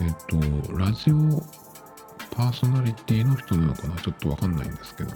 [0.00, 1.42] えっ、と、ラジオ
[2.34, 3.96] パーソナリティの人なのかな？
[3.96, 5.10] ちょっとわかんないんですけど、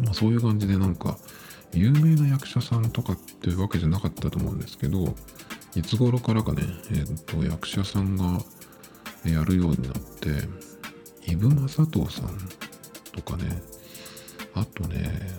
[0.00, 1.16] まあそういう感じでなんか、
[1.72, 5.14] 有名な役者さんとかっていうわけじゃなかったと思うんですけど、
[5.74, 8.40] いつ頃からかね、えーと、役者さんが
[9.24, 10.48] やるようになって、
[11.30, 12.38] イブ・マサトウさん
[13.12, 13.62] とかね、
[14.54, 15.30] あとね、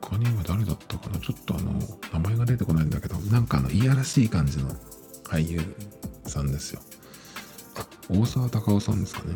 [0.00, 1.72] 他には誰だったかなちょっとあの、
[2.12, 4.70] 名前が出てこないんだけど、なんかあの、いやらしい感じの
[5.24, 5.60] 俳優
[6.26, 6.80] さんですよ。
[8.08, 9.34] 大沢たかおさんですかね。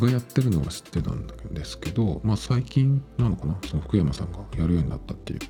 [0.00, 5.40] がやってるのは知ってたんですけど、まあ最近なのかなその福山さんがやるようになったっていう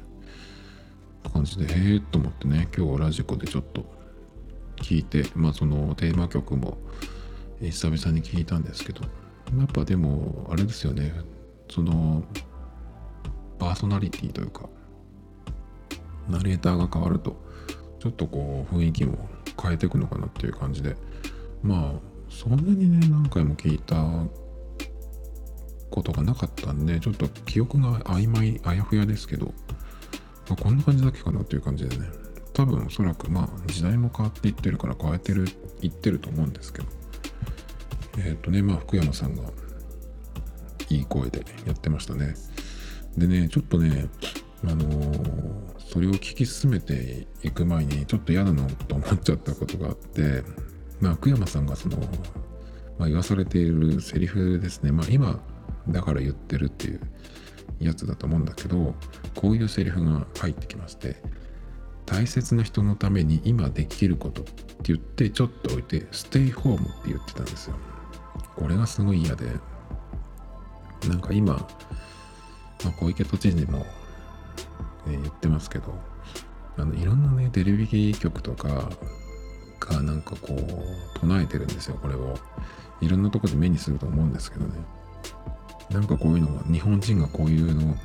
[1.32, 3.84] 感じで、へえと思ってね、今日ラジコでちょっと
[4.76, 6.78] 聞いて、まあそのテーマ曲も
[7.60, 9.02] 久々に聞いたんですけど、
[9.58, 11.12] やっぱでも、あれですよね、
[11.70, 12.24] その、
[13.58, 14.68] パーソナリティというか、
[16.28, 17.36] ナレーターが変わると、
[18.00, 19.28] ちょっとこう雰囲気も
[19.60, 20.96] 変えていくのかなっていう感じで、
[21.62, 23.96] まあ、そんなにね、何回も聞いた
[25.90, 29.46] ことがなかったんで、ちょっと記憶が曖昧、あやふやですけど、
[30.48, 32.06] まあ、こんな感じだっけかなっていう感じでね。
[32.52, 35.46] 多分おそらくまあ時代も変わっていってるから変えてる
[35.80, 36.88] いってると思うんですけど。
[38.18, 39.42] えっ、ー、とねまあ福山さんが
[40.90, 42.34] いい声でやってましたね。
[43.16, 44.08] でねちょっとね
[44.64, 50.42] あのー、それを聞き進めていく前にちょっと嫌だなと思っちゃったことがあって
[51.02, 51.98] まあ福山さんがその、
[52.96, 54.92] まあ、言わされているセリフですね。
[54.92, 55.40] まあ今
[55.88, 57.00] だから言ってるっていう
[57.80, 58.94] やつだと思うんだけど
[59.34, 61.16] こういうセリフが入ってきまして
[62.06, 67.76] 大切な人のために今できることって言ってちょっと置いてステイホームって言ってたんですよ。
[68.54, 69.46] これがすごい嫌で
[71.08, 71.66] なんか今、ま
[72.86, 73.86] あ、小池都知事も、ね、
[75.06, 75.94] 言ってますけど
[76.76, 78.90] あのいろんなねテレビ局とか
[79.86, 82.34] がなんかこう唱えてるんですよこれを
[83.00, 84.74] いろんなとこで目にすると思うんですけどね
[85.90, 87.96] なんかこういうのが日本人がこういうの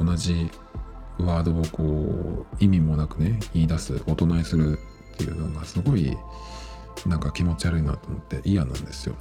[0.00, 0.50] 同じ
[1.18, 4.78] ワードをこう意味もなくね言い出すお唱えする
[5.14, 6.16] っていうのがすごい
[7.06, 9.16] なんか気持ち悪いなと思って嫌なんですよ。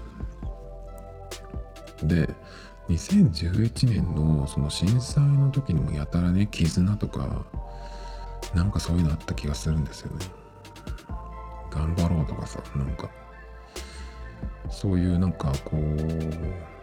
[2.04, 2.30] で
[2.90, 7.46] 2011年のその震災の時にもやたらね絆とか
[8.54, 10.26] なんかそういうのあった気がするんですよね。
[11.78, 13.10] 頑張ろうとかさなんか
[14.70, 16.78] そういうなんかこう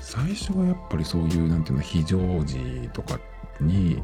[0.00, 3.20] 最初はやっぱりそういうなんていうの非常時とか
[3.60, 4.02] に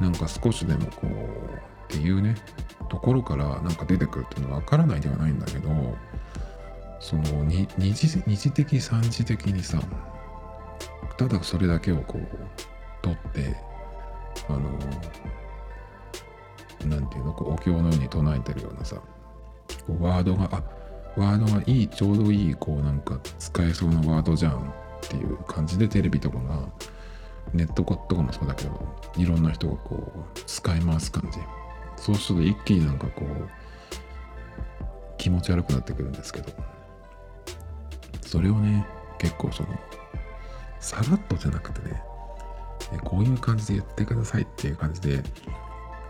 [0.00, 2.34] なんか少しでもこうっていうね
[2.88, 5.68] ところからなんか出てくるっていうのは分からないではないんだけど
[7.00, 9.80] その二次二次的三次的にさ
[11.18, 12.28] ただそれだけをこう
[13.02, 13.56] 取って
[14.48, 14.60] あの
[16.88, 18.96] なんていうのこうお経のように唱えてるようなさ
[19.86, 20.62] こうワードがあ
[21.16, 26.68] ワードがいいちょうどいいこうなんか使えそうなワードじゃんっていう感じでテレビとかが
[27.54, 31.38] ネットとかもそうだけどいろんな人がこう使い回す感じ。
[31.96, 33.48] そうすると一気になんかこう
[35.16, 36.52] 気持ち悪くなってくるんですけど。
[38.26, 38.84] それをね
[39.18, 39.68] 結構その
[40.80, 42.02] さらっとじゃなくてね
[43.04, 45.22] こういう感じで言ってくださいっていう感じで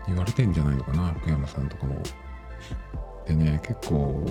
[0.07, 2.01] 言われてんじゃないのかな福山さんとかも。
[3.27, 4.23] でね結構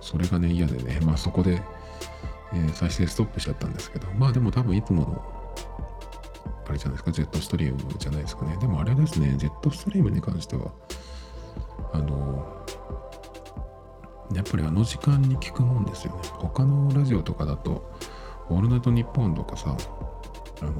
[0.00, 1.62] それがね嫌でねまあそこで
[2.52, 5.24] えー、再生ストップしちゃったんですけど、まあでも多分いつもの、
[6.66, 8.56] あれじゃないですか、ジェットストリームじゃないですかね。
[8.56, 10.72] でもあれですね、ジェットストリームに関しては、
[11.92, 12.64] あの、
[14.34, 16.22] やっぱりあの時間に聞くもんですよね。
[16.38, 17.90] 他のラジオとかだと、
[18.48, 19.76] オールナイトニッポンとかさ、
[20.62, 20.72] あの、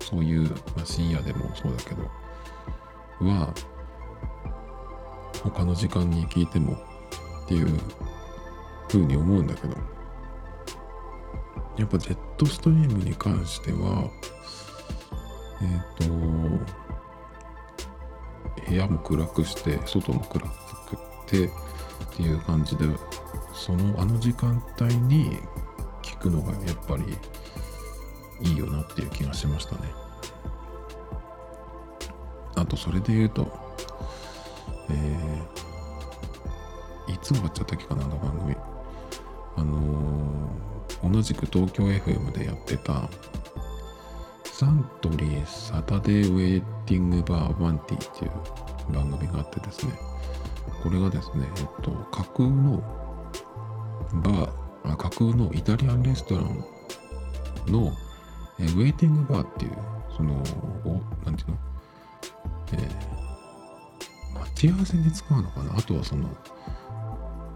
[0.00, 2.04] そういう、まあ、深夜でもそうだけど、
[3.28, 3.52] は、
[5.50, 6.78] 他の時間に聞いても
[7.44, 7.68] っていう
[8.88, 9.76] 風に思うんだけど、
[11.76, 14.08] やっぱジェットストリームに関しては、
[15.60, 16.14] えっ、ー、と、
[18.68, 20.54] 部屋も暗くして、外も暗く
[21.26, 21.50] てっ
[22.16, 22.86] ていう感じで、
[23.52, 25.38] そのあの時間帯に
[26.02, 27.18] 聞くのがやっぱり
[28.40, 29.92] いいよなっていう気がしましたね。
[32.54, 33.63] あとそれで言うと、
[34.90, 38.56] えー、いつ終わっちゃったっけかな、あの番組。
[39.56, 40.64] あのー
[41.04, 43.08] 同じく東京 FM でやってた
[44.44, 48.30] サントリーサタデーウェイティングバーバンティっていう
[48.92, 49.92] 番組があってですね
[50.82, 52.82] これがですね、えっと、架空の
[54.14, 54.48] バー、
[54.84, 56.64] あ架空のイタリアンレストラン
[57.66, 57.92] の、
[58.58, 59.72] えウェイティングバーっていう、
[60.14, 60.34] その、
[60.84, 61.56] おなんていうの？
[62.72, 63.23] えー、
[64.34, 65.76] 待ち合わせに使うのかな？
[65.76, 66.28] あとはその、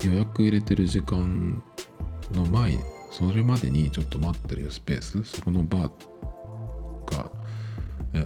[0.04, 1.62] 予約入れてる時間
[2.32, 2.78] の前、
[3.10, 7.30] それまでにちょっと待ってるスペース、そこのバーが、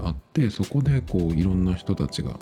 [0.07, 2.37] あって、そこでこういろんな人たちが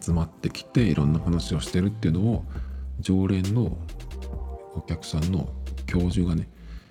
[0.00, 2.44] 集まってきていろんな話をしてるっていうのを
[3.00, 3.76] 常連の
[4.74, 5.52] お客さんの
[5.86, 6.48] 教授がね、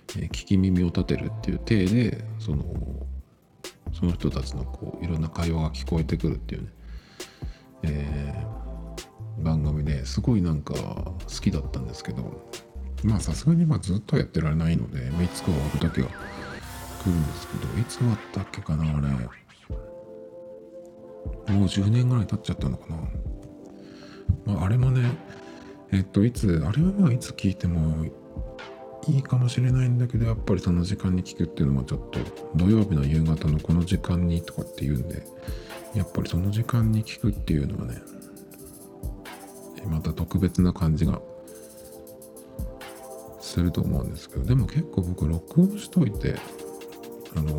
[0.08, 2.64] 聞き耳を立てるっていう体でその
[3.94, 6.68] その人たちのこういろんな会話が聞こえてくるっていうね、
[7.84, 12.50] えー、番組ですごいなんか好きだったんですけど
[13.04, 19.08] まあさすがにまあずっとやってられないので、まあ、いつか終わる時が来るんですけどいつ終わったっけかなあれ。
[21.52, 22.96] もう10年ぐらい経っちゃったのかな、
[24.46, 25.02] まあ、あれもね
[25.92, 28.06] えっといつあれはまあいつ聞いても
[29.08, 32.20] いいかもしれないんだけどやっぱりその時間に聞くっていうのもちょっと
[32.56, 35.24] 土曜日の夕方のこの時間にとかって言うんで
[35.94, 38.02] やっぱりその時間に聞くっていうのはね
[39.86, 41.20] また特別な感じが
[43.40, 46.36] すると思うんですけどでも結構僕録音しといて
[47.36, 47.58] あの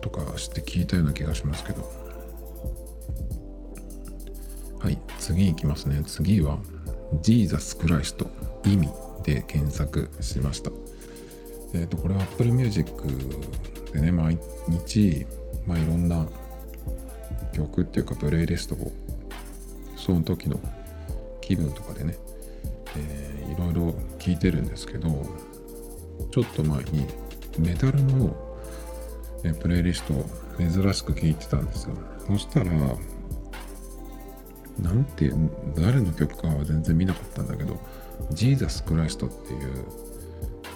[0.00, 2.02] とかして聞いたような気がしますけど。
[4.82, 6.02] はい次いきますね。
[6.04, 6.58] 次は
[7.22, 8.28] ジーザス・クライスト
[8.64, 8.88] 意味
[9.22, 10.72] で検索しました。
[11.72, 12.92] えっ、ー、とこれは Apple Music
[13.92, 14.36] でね毎
[14.66, 15.24] 日
[15.68, 16.26] まあいろんな
[17.52, 18.92] 曲っていうかプレイリストを
[19.96, 20.58] その時の
[21.40, 22.16] 気分とかでね、
[22.96, 25.08] えー、いろいろ聞いてるんですけど
[26.30, 27.06] ちょっと前に
[27.58, 28.34] メタルの
[29.44, 30.24] えプレイリストを
[30.58, 31.96] 珍しく聞いてたんですよ。
[32.26, 32.70] そしたら
[34.80, 35.30] なんて
[35.76, 37.78] 誰の曲かは全然見なかったんだけど
[38.30, 39.84] ジーザス・クライストっていう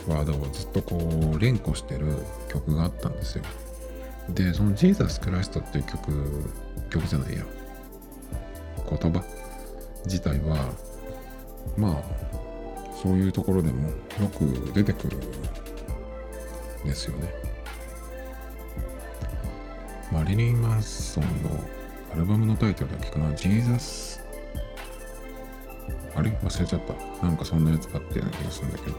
[0.09, 0.97] ワードをずっとこ
[1.35, 2.07] う連呼してる
[2.49, 3.45] 曲があったんですよ。
[4.31, 6.51] でそのジーザス・クライストっていう曲
[6.91, 7.45] 曲じゃないや
[8.89, 9.23] 言葉
[10.05, 10.73] 自体は
[11.77, 12.03] まあ
[13.03, 13.95] そういうところでもよ
[14.39, 15.21] く出てくるん
[16.85, 17.33] ですよね
[20.13, 21.51] マリリン・マンソンの
[22.13, 24.25] アルバムのタイトルだっけかなジーザス
[26.15, 26.31] あれ？
[26.31, 27.27] 忘れちゃった。
[27.27, 28.97] なんかそんなやつがあったような気がするんだけど。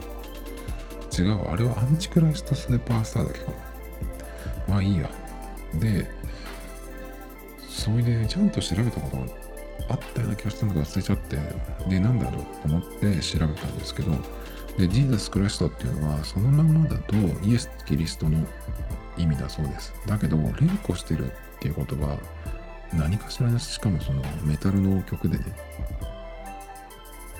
[1.20, 1.50] 違う。
[1.50, 3.56] あれはアンチクライストスーパースターだけかな。
[4.68, 5.10] まあいいや。
[5.74, 6.08] で、
[7.88, 9.22] それでちゃんと調べたことが
[9.88, 11.38] あったような気がしたのが忘れちゃって、
[11.88, 14.12] で、なんだろうと思って調べたんですけど、
[14.76, 18.46] で、ジーザス・クライストっていうのは、そのままだとイエス・キリストの
[19.16, 19.94] 意味だそうです。
[20.06, 22.18] だけど、連呼してるっていうことは、
[22.92, 25.44] 何かしらしかもそのメタルの曲でね、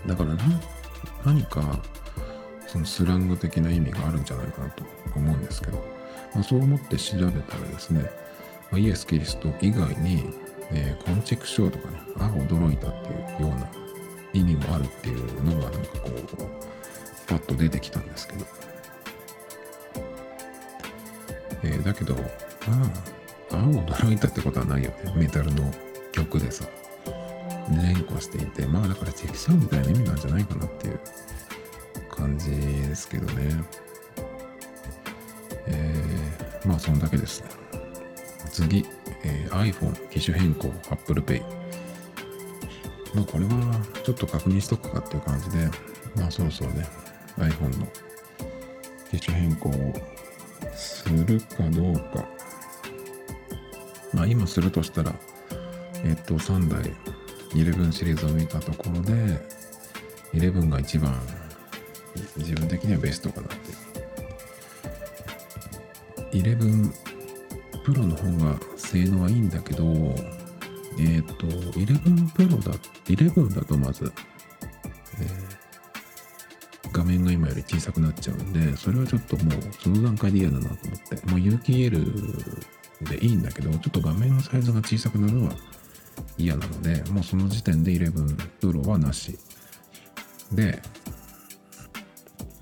[0.06, 0.34] だから
[1.24, 1.82] 何か
[2.66, 4.82] そのスラング的な意味があるんじゃないかなと
[5.14, 5.78] 思うんですけど、
[6.34, 8.10] まあ、そう思って調べたらですね、
[8.76, 10.24] イエス・キリスト以外に、
[10.70, 13.70] えー、コンチェクショーとかね、あ、驚いたっていうような
[14.32, 18.46] 意味もあるっていうのがなんかこう、パッと出てきたんですけど。
[21.62, 22.18] えー、だけど、あ
[23.52, 25.12] あ、あ驚いたってことはないよね。
[25.16, 25.72] メタルの
[26.12, 26.64] 曲でさ。
[27.70, 31.00] 連呼していて、まあだからチェキシャンみたいな意味なんじゃないかなっていう
[32.10, 33.62] 感じですけどね。
[35.66, 37.48] えー、まあそんだけですね。
[38.62, 38.84] 次、
[39.22, 41.40] えー、iPhone 機種変更 Apple Pay。
[43.14, 45.70] まあこれはちょっと確認しとくかっていう感じで、
[46.16, 46.84] まあそろそろね、
[47.36, 47.86] iPhone の
[49.12, 49.94] 機種変更を
[50.74, 52.26] するかどうか。
[54.12, 55.14] まあ今するとしたら、
[56.04, 56.92] えっと3台
[57.50, 59.38] 11シリーズを見たところで
[60.34, 61.16] 11が一番
[62.36, 63.56] 自分的にはベストかなって
[66.36, 67.07] 11
[67.92, 72.72] プロの方が性能はいいんだけどえっ、ー、と11プロだ
[73.06, 74.12] 11だとまず、
[75.20, 82.04] えー、画面が今より小さくなっちゃうんでそれはちょっともうその段階で嫌だなと思ってもう有機 EL
[83.08, 85.52] でいいんだけどちょっと画面のサイズが小さくなるのは
[86.36, 89.38] 嫌なので、もうその時点で11プロはなし。
[90.52, 90.80] で、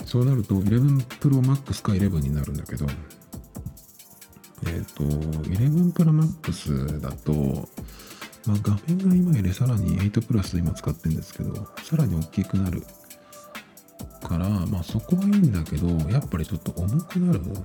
[0.05, 2.87] そうなると11プロマックスか11になるんだけど、
[4.77, 5.05] えっ、ー、と、
[5.49, 7.33] 11プロマックスだと、
[8.47, 12.83] まあ、画面が今よりさらに8プラス今使ってるんですけど、さらに大きくなる
[14.23, 17.61] から、まあそこはいいんだけど、やっぱりちょっと重くなるんだ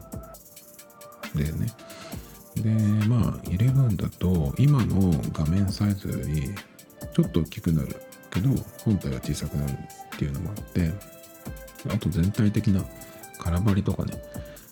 [1.47, 1.68] よね。
[2.55, 2.70] で、
[3.07, 6.55] まあ、11だと、今の画面サイズより、
[7.14, 7.95] ちょっと大きくなる
[8.32, 8.49] けど
[8.86, 10.91] 本体は小さくなるっていうのもあって
[11.93, 12.84] あと全体的な
[13.39, 14.14] 空張りとかね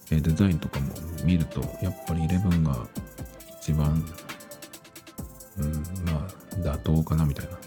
[0.09, 0.93] デザインとかも
[1.23, 2.87] 見るとやっぱり11が
[3.61, 4.03] 一番
[5.57, 5.73] うん
[6.11, 7.57] まあ妥当かなみたいな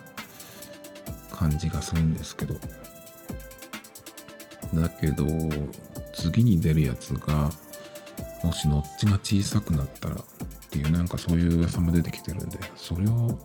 [1.30, 2.54] 感じがするんですけど。
[4.74, 5.26] だけど
[6.14, 7.50] 次に出るやつが
[8.42, 10.18] もしノッチが小さくなったらっ
[10.70, 13.38] ていうなんかそういう噂も出てきてるんでそれを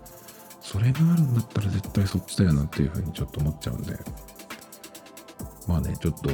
[0.62, 3.98] それがあるんだったら絶対そっちだよなっていうふうにちょっと思っちゃうんで。
[5.68, 6.30] まあねちょっと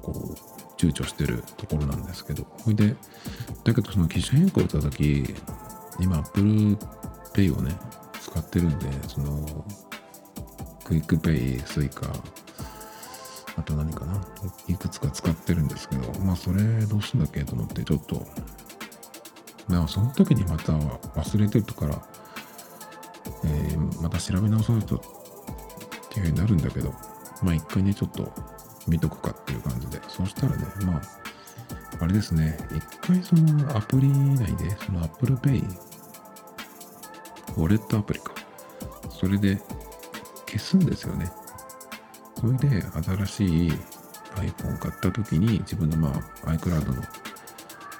[0.00, 0.53] こう
[0.84, 2.96] 躊躇してるところなんですけどほいで
[3.64, 5.34] だけどその機種変更した時
[5.98, 6.76] 今 Apple
[7.32, 7.76] Pay をね
[8.20, 9.64] 使ってるんでその
[10.84, 12.06] QUICPay、Suica、
[13.56, 14.22] あと何かな
[14.68, 18.26] いくつか使ってるんですけど、まあそれどうすんだっけと思ってちょっと、
[19.66, 22.02] まあその時にまた忘れてるから、
[23.44, 26.92] えー、また調べ直さないとっていう風になるんだけど、
[27.42, 28.30] まあ一回ね、ちょっと
[28.86, 31.02] 見とくかっていう感じで、そしたらね、まあ、
[32.00, 35.64] あれですね、一回そのアプリ内で、その Apple Pay、
[37.56, 38.34] ウォレットアプリか。
[39.10, 39.56] それで
[40.46, 41.30] 消すんですよね。
[42.38, 43.72] それで新しい
[44.36, 46.08] iPhone を買った時に自分のま
[46.44, 47.02] あ iCloud の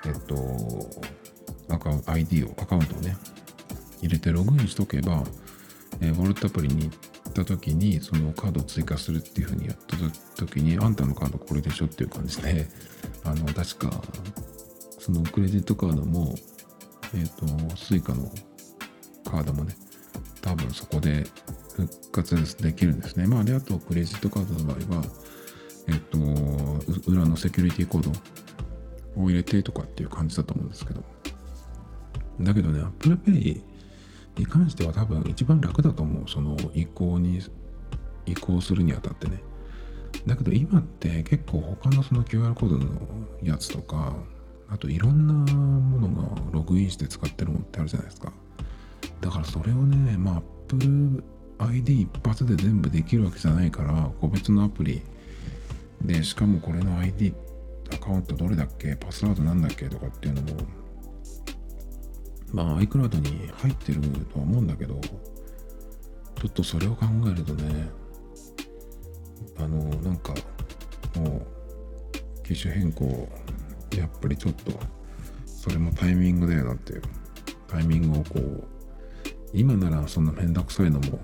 [0.06, 3.16] えっとアカウント ID をアカウントをね
[4.02, 5.22] 入れてログインしとけば、
[6.00, 6.90] え、ウォレットアプリに
[7.34, 9.96] た時にそのカードを追加するっていう風にやった
[10.36, 12.66] 時にあんたのカードこれでしょっていう感じで
[13.24, 14.02] あの確か
[14.98, 16.34] そのクレジットカードも
[17.14, 18.32] えっ、ー、と Suica の
[19.24, 19.76] カードもね
[20.40, 21.26] 多分そこで
[21.76, 23.26] 復活できるんですね。
[23.26, 25.04] まあ、で、あと、クレジットカードの場合は、
[25.88, 28.12] えっと、裏のセキュリティコード
[29.20, 31.02] を入れてとかっていう感じだと思うんですけど。
[32.40, 33.60] だけどね、Apple Pay
[34.36, 36.28] に関しては多分一番楽だと思う。
[36.28, 37.40] その移行に、
[38.26, 39.40] 移行するにあたってね。
[40.26, 42.86] だけど今って結構他のその QR コードの
[43.42, 44.14] やつとか、
[44.68, 48.32] あといろんなものがログインして使ってるものってあるじゃないですか。
[49.20, 51.22] だからそれをね、まあ Apple
[51.58, 55.02] ID 一発で全部できるわけじゃないから個別のアプリ
[56.02, 57.34] でしかもこれの ID
[57.92, 60.48] アカウントどれだっけパスワードなんだっけとかっていうのも
[62.54, 64.00] まあ iCloud に入ってる
[64.32, 67.88] とは思うんだけどちょっとそれを考えるとね
[69.58, 70.32] あのなんか
[71.16, 71.44] も
[72.42, 73.28] う機種変更
[73.96, 74.72] やっぱりちょっと
[75.44, 77.02] それもタイミングだよなっていう
[77.66, 78.64] タイミングをこう
[79.52, 81.18] 今ならそんなめんどくさいのも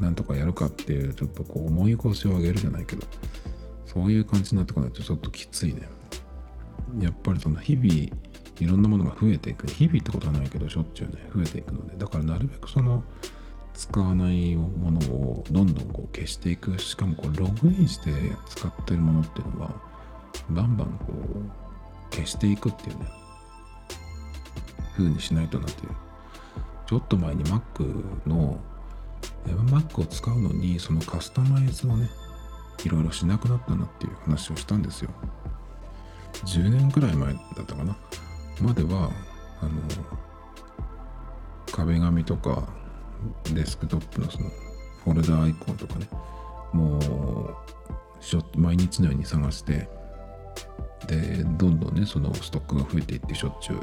[0.00, 3.06] なんとかやるかっていうちょっとこう思い腰を上げるじゃないけど
[3.86, 5.88] そういう感じになってこないとちょっときついね。
[7.00, 8.10] やっぱりその日々
[8.60, 9.66] いろんなものが増えていく。
[9.66, 11.96] 日々ってことはないけどしょっちゅうね増えていくので。
[11.96, 13.02] だからなるべくその
[13.74, 16.78] 使わないものをどんどんこう消していく。
[16.78, 18.10] しかもこうログインして
[18.48, 19.74] 使ってるものっていうのは
[20.50, 23.06] バンバンこう消していくっていうね。
[24.96, 25.90] 風にしないとなっていう。
[26.86, 28.60] ちょっと前に Mac の
[29.46, 32.10] Mac を使うのにそのカスタマイズをね
[32.84, 35.10] いろいろしなくなったなっていう話をしたんですよ。
[36.44, 37.96] 10年くらい前だったかな。
[38.60, 39.10] までは
[39.60, 39.70] あの
[41.70, 42.68] 壁紙とか
[43.54, 44.50] デスクトップのその
[45.04, 46.08] フォルダアイコンとかね
[46.72, 47.56] もう
[48.56, 49.88] 毎日のように探して
[51.06, 53.78] でどんどんねそのストックが増えていってしょっちゅう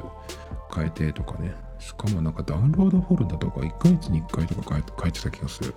[0.74, 5.74] 変えてとかねしかもなんかダウンロードフォルダとか1ヶ月に1回とか変え変えてた気がする。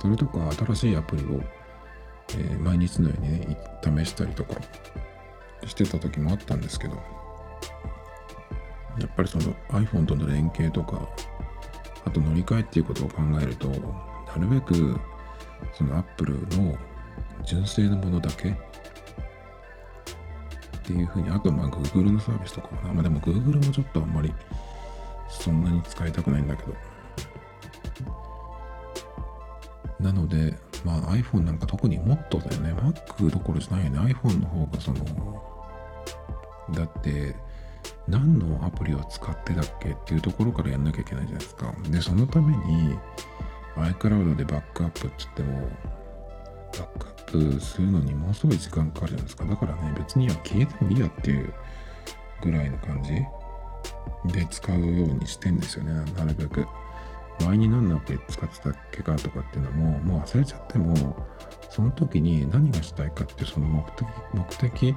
[0.00, 1.42] それとか新しいアプリを、
[2.30, 4.54] えー、毎日のようにね試したりとか
[5.66, 6.96] してた時もあったんですけど
[8.98, 11.08] やっぱりその iPhone との連携とか
[12.04, 13.76] あと乗り換えっていうことを考えるとな
[14.38, 14.98] るべく
[15.72, 16.76] その Apple の
[17.44, 18.54] 純正のものだけっ
[20.92, 22.92] ていうふうに、あとまあ Google のサービスとかもな。
[22.94, 24.32] まあでも Google もちょっとあんまり
[25.28, 26.74] そんなに使いたくないんだけど。
[30.00, 32.72] なので、まあ iPhone なんか特にもっとだよね。
[32.72, 34.14] Mac どころじゃないよね。
[34.14, 35.04] iPhone の方がその、
[36.72, 37.36] だって、
[38.08, 41.74] 何のアプリを使ってたっけっていうところからやんなきゃいけないじゃないですか。
[41.88, 42.98] で、そのために
[43.76, 45.68] iCloud でバックアップって言っても、
[46.72, 49.44] バックアップするのにものすごい時間かかるじゃないですか。
[49.44, 51.54] だからね、別には消えてもいいやっていう
[52.42, 53.12] ぐらいの感じ
[54.32, 56.66] で使うようにしてんですよね、なるべく。
[57.44, 61.16] 前に何のアプリ使ってたっけかとかっていうのも、もう忘れちゃっても、
[61.70, 64.96] その時に何がしたいかっていうその目的、目的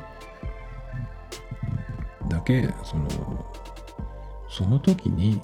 [2.27, 3.07] だけ、その、
[4.49, 5.41] その時に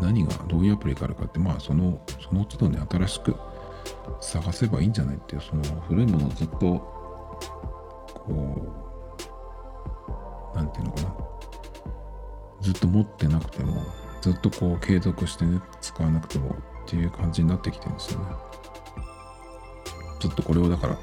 [0.00, 3.36] 何がどういうアプリがあるかってまあそのその都度ね新しく
[4.20, 6.84] 探せばいいんじゃないっていうその古いものをずっとこ
[10.54, 11.14] う何て言うのかな。
[12.60, 13.80] ずっと持ってなくても
[14.20, 18.26] ずっとこう継続してね使わなくてもっていう感じになってきてるんですよね。
[20.18, 20.98] ちょっとこれをだから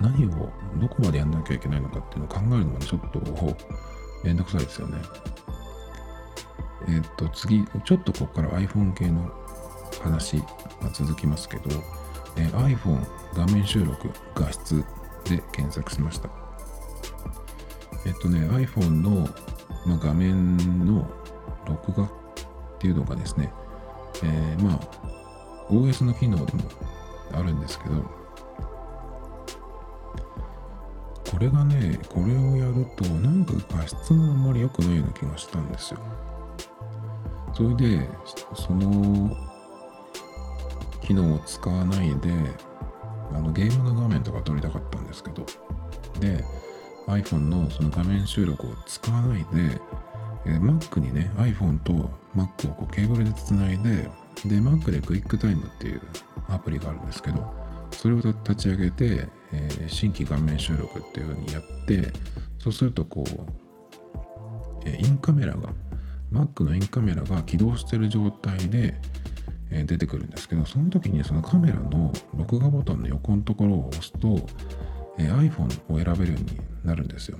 [0.00, 3.20] 何をどこまでやんなきゃいけないのかっていうのを考えるのもちょっと
[4.24, 4.98] めんどくさいですよね。
[6.88, 9.30] えっ、と次ちょっとここから iPhone 系の
[10.02, 10.44] 話が
[10.92, 11.64] 続きますけど、
[12.36, 14.84] えー、iPhone 画面収録画質
[15.24, 16.30] で検索しました。
[18.06, 19.28] えっ、とね iPhone の、
[19.86, 21.08] まあ、画面の
[21.66, 22.08] 録画っ
[22.78, 23.52] ていうのがですね、
[24.22, 25.10] えー、まあ
[25.70, 26.62] OS の機能でも
[27.32, 28.19] あるんですけど
[31.40, 36.00] れがねこれをやるとなんか画質があんまり良くないような気がしたんですよ。
[37.54, 38.08] それで
[38.54, 39.36] その
[41.02, 42.30] 機能を使わないで
[43.32, 45.44] あのゲームの画面とか撮りたかったんですけど。
[46.20, 46.44] で
[47.06, 49.80] iPhone のその画面収録を使わないで
[50.46, 54.10] え、Mac にね iPhone と Mac をこうケーブルでつないで
[54.44, 56.02] で Mac でクイックタイムっていう
[56.48, 57.52] アプリがあるんですけど
[57.90, 62.12] それを立ち上げて、えー、新規画面収録っていう風にやって
[62.58, 63.28] そうするとこう、
[64.84, 65.70] えー、インカメラが
[66.32, 69.00] Mac のインカメラが起動してる状態で、
[69.70, 74.46] えー、出てくるんですけどその時にそのカメラの録画ボタンの横のところを押すと、
[75.18, 77.38] え iPhone を選べるようになるんですよ。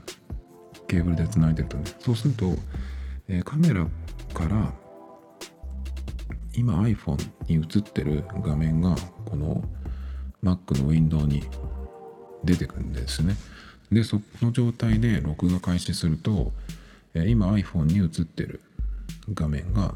[0.89, 1.85] ケーブルでつないでるとね。
[2.01, 2.55] そうすると
[3.29, 3.87] えカメラ
[4.35, 4.73] から
[6.53, 9.63] 今 iPhone に映ってる画面がこの
[10.43, 11.45] Mac のウィンドウに
[12.45, 13.37] 出てくるんですね。
[13.93, 16.53] で、その状態で録画開始すると、
[17.15, 18.61] え今 iPhone に映ってる
[19.35, 19.95] 画面が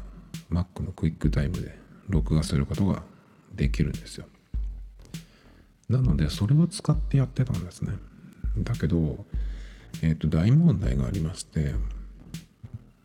[0.51, 1.77] Mac のクイックタイムで
[2.09, 3.03] 録画することが
[3.53, 4.25] できるんですよ。
[5.89, 7.93] なので、それを使ってやってたんですね。
[8.57, 9.25] だけど、
[10.01, 11.73] えっ、ー、と、大問題がありまして、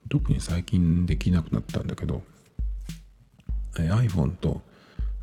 [0.08, 2.22] 特に最近できなくなったんだけど、
[3.78, 4.62] え iPhone と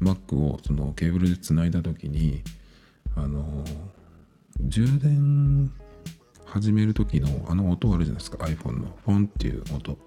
[0.02, 2.42] Mac をそのケーブルでつないだ時に
[3.16, 3.64] あの
[4.62, 5.72] 充電
[6.46, 8.38] 始める時のあの音あるじゃないですか。
[8.46, 9.98] iPhone のフォンっていう音。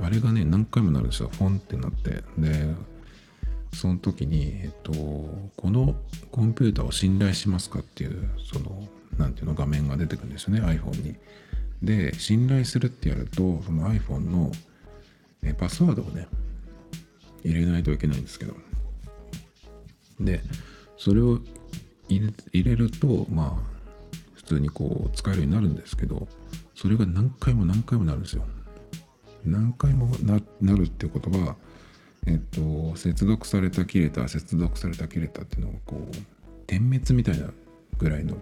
[0.00, 1.30] あれがね何回もなるんですよ。
[1.32, 2.22] フォンってなって。
[2.38, 2.74] で
[3.72, 5.96] その時にえっとこの
[6.30, 8.86] コンピューターを信頼しますかっていうその
[9.18, 10.60] 何ていうの画面が出てくるんですよね。
[10.60, 11.16] iPhone に。
[11.82, 14.50] で、信頼するってやると、その iPhone の、
[15.42, 16.26] ね、パスワードをね、
[17.44, 18.54] 入れないといけないんですけど。
[20.18, 20.40] で、
[20.96, 21.40] それを
[22.08, 23.73] 入れると、まあ、
[24.44, 26.28] 普通にこう使えるようになるんですけど、
[26.74, 28.44] それが何回も何回もなるんですよ。
[29.44, 31.56] 何回もなるってことは、
[32.26, 36.16] えっと、接続された切れた、接続された切れたっていうのがこう、
[36.66, 37.48] 点滅みたいな
[37.98, 38.36] ぐらいの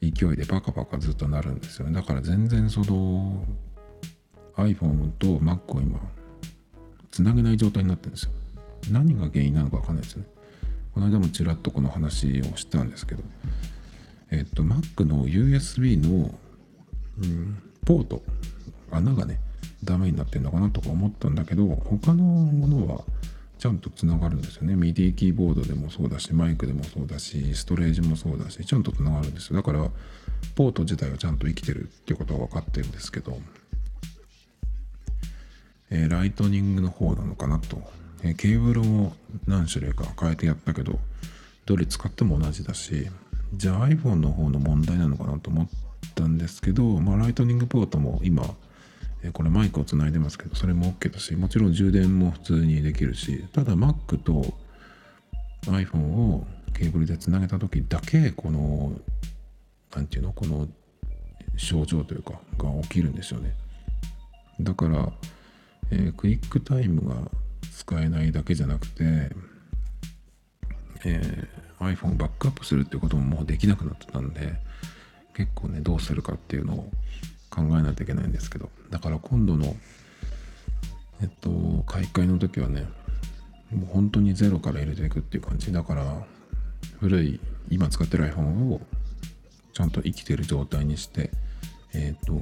[0.00, 3.44] 勢いでバカバカずっとなるんですよだから全然その
[4.56, 5.98] iPhone と Mac を今
[7.10, 8.32] つなげない状態になってるんですよ。
[8.90, 10.28] 何が原因なのか分かんないですよね。
[10.94, 13.22] この間もちらっとこの話をしたんですけど
[14.34, 16.34] えっと Mac の USB の、
[17.22, 18.22] うん、ポート
[18.90, 19.40] 穴がね
[19.82, 23.04] ダメになってんのかなとか思ったんだけど他のものは
[23.58, 24.74] ちゃんとつながるんですよね。
[24.74, 29.56] MIDI キーボードでもそうだし、マイクでもそうだし、ストレージもそうだし、ちゃんとつながるんですよ。
[29.56, 29.88] だから、
[30.54, 33.38] ポート自体はちゃんと生きてるっていうことは分かってるんですけど、
[35.88, 37.80] えー、ライトニングの方なのかなと。
[38.22, 39.14] えー、ケーブルも
[39.46, 40.98] 何種類か変えてやったけど、
[41.64, 43.08] どれ使っても同じだし、
[43.56, 45.68] じゃあ iPhone の方の問題なのかなと思っ
[46.14, 48.44] たんですけど、まあ、ライトニングポートも今、
[49.22, 54.54] えこれマイクをつないでますけど、それも OK だし、もちろん充電も普通にできるし、ただ Mac と
[55.66, 58.92] iPhone をケーブルでつなげた時だけ、この、
[59.94, 60.68] なんていうの、この
[61.56, 63.54] 症状というか、が起きるんですよね。
[64.60, 65.12] だから、
[65.90, 67.30] えー、クイックタイムが
[67.72, 69.30] 使えないだけじゃなくて、
[71.04, 74.54] えー、iPhone をバックアップするっていうことももうできなくなってたんで、
[75.34, 76.90] 結構ね、どうするかっていうのを
[77.54, 79.76] 考えないといけないんですけどだから今度の
[81.22, 82.88] えっと買い替えの時はね
[83.70, 85.72] もう本当にゼロから入れていくっていう感じ。
[85.72, 86.04] だから
[87.00, 88.80] 古い今使ってる iPhone を
[89.72, 91.30] ちゃんと生きてる状態にして
[91.92, 92.34] えっ、と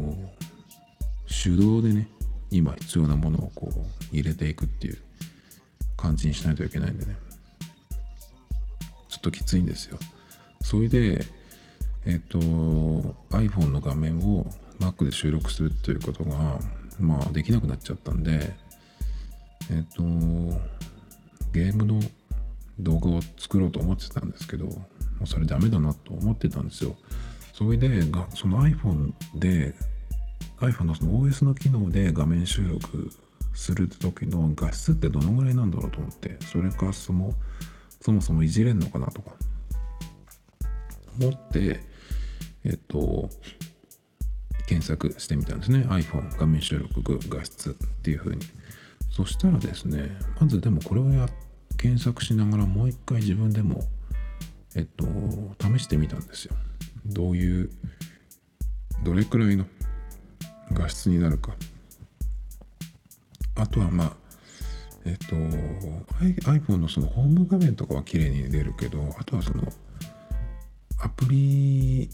[1.27, 2.09] 手動でね
[2.51, 4.99] 今必要なものをこう入れていくっていう
[5.97, 7.17] 感じにしないといけないんでね。
[9.23, 9.99] ときついんですよ。
[10.61, 11.25] それで
[12.05, 14.47] えっ、と iPhone の画面を
[14.81, 16.59] Mac で収録するっていうことが、
[16.99, 18.55] まあ、できなくなっちゃったんで、
[19.71, 20.03] えっ、と
[21.53, 22.01] ゲームの
[22.81, 24.73] 動画を作ろうと思ってたんですけども
[25.23, 26.97] うそれダメだなと思ってたんですよ。
[27.53, 28.03] それで
[28.35, 29.75] その iPhone で
[30.59, 33.11] iPhone のその OS の機能で画面収録
[33.55, 37.35] する時の画質ってどのぐらいなんだろうと思ってそれかそも
[38.03, 39.33] そもそもいじれんのかなとか。
[41.21, 41.81] 思って
[42.65, 43.29] えっと
[44.67, 45.81] 検索してみたんですね。
[45.89, 48.43] iPhone 画面収録画質っていう風に。
[49.11, 51.29] そしたらですねまずでもこれをや
[51.77, 53.85] 検索しながらもう一回自分でも
[54.75, 55.05] えっと
[55.61, 56.55] 試してみたんですよ。
[57.07, 57.71] どういう
[59.05, 59.67] どれくらいの
[60.73, 61.55] 画質になるか。
[63.55, 64.22] あとはまあ
[65.05, 65.37] えっと
[66.51, 69.65] iPhone のそのホーム画面とかは綺麗に出るけどあとはその
[70.99, 72.09] アプリ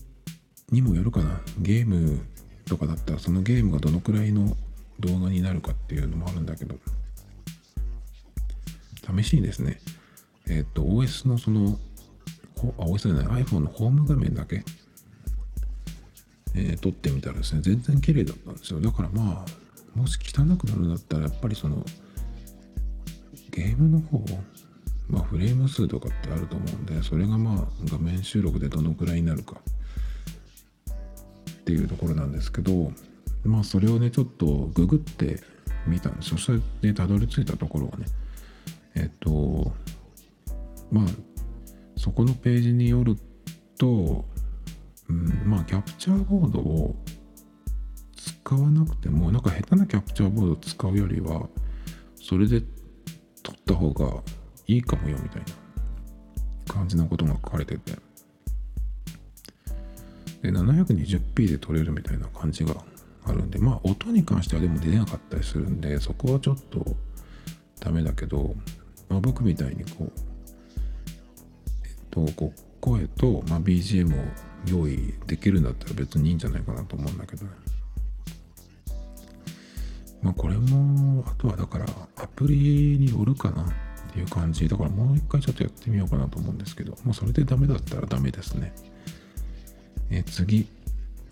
[0.71, 1.41] にもよるかな。
[1.59, 2.21] ゲーム
[2.67, 4.57] とかだったらそのゲームがどのくらいの
[5.01, 6.77] 動画になるかっていうのもあるんだけど
[9.17, 9.81] 試しにですね
[10.49, 11.79] えっ、と OS のその
[12.79, 14.65] あ OS じゃない iPhone のホーム画面だけ、
[16.55, 18.81] えー、撮ってみたらですね全然綺麗だったんですよ。
[18.81, 21.85] だからまあもし汚くなるんだったらやっぱりその
[23.59, 24.25] ゲームの方
[25.09, 29.57] まあフレーム数とかってあると思うんでそれがまあ画面収録でどのくらいになるか。
[31.51, 32.93] っていうところなんですけど
[33.45, 35.39] まあそれをねちょっとググって
[35.87, 36.39] みたんですよ。
[36.39, 38.07] それでたどり着いたところはね。
[38.95, 39.73] えっと
[40.91, 41.05] まあ
[41.97, 43.17] そこのページによる
[43.77, 44.25] と、
[45.09, 46.95] うん、まあキャプチャーボードを
[48.17, 51.49] 使わなくてもなんか下手なキャプチャーボードを使うよりは
[52.17, 52.63] それで
[53.49, 54.23] 撮った方が
[54.67, 55.43] いいかもよみたい
[56.67, 57.93] な感じのことが書かれてて。
[60.43, 62.75] で 720p で撮れるみたいな感じが
[63.25, 66.85] あるんでまあ音に関してはでも出なかったりするんでそこはちょっと
[67.81, 68.55] ダメだけど、
[69.09, 70.13] まあ、僕みたいにこう
[71.85, 74.25] えっとこう声と、まあ、BGM を
[74.67, 77.51] 用意できるんだったら別にいいんじゃないかなと思うんだけどね。
[80.23, 83.67] まあこれもあとはだからアプリによるかなっ
[84.13, 84.69] ていう感じ。
[84.69, 86.97] だからもう一回ちょっとやってみようかなと思うんですけど。
[87.05, 88.73] もうそれでダメだったらダメですね。
[90.11, 90.69] え、次。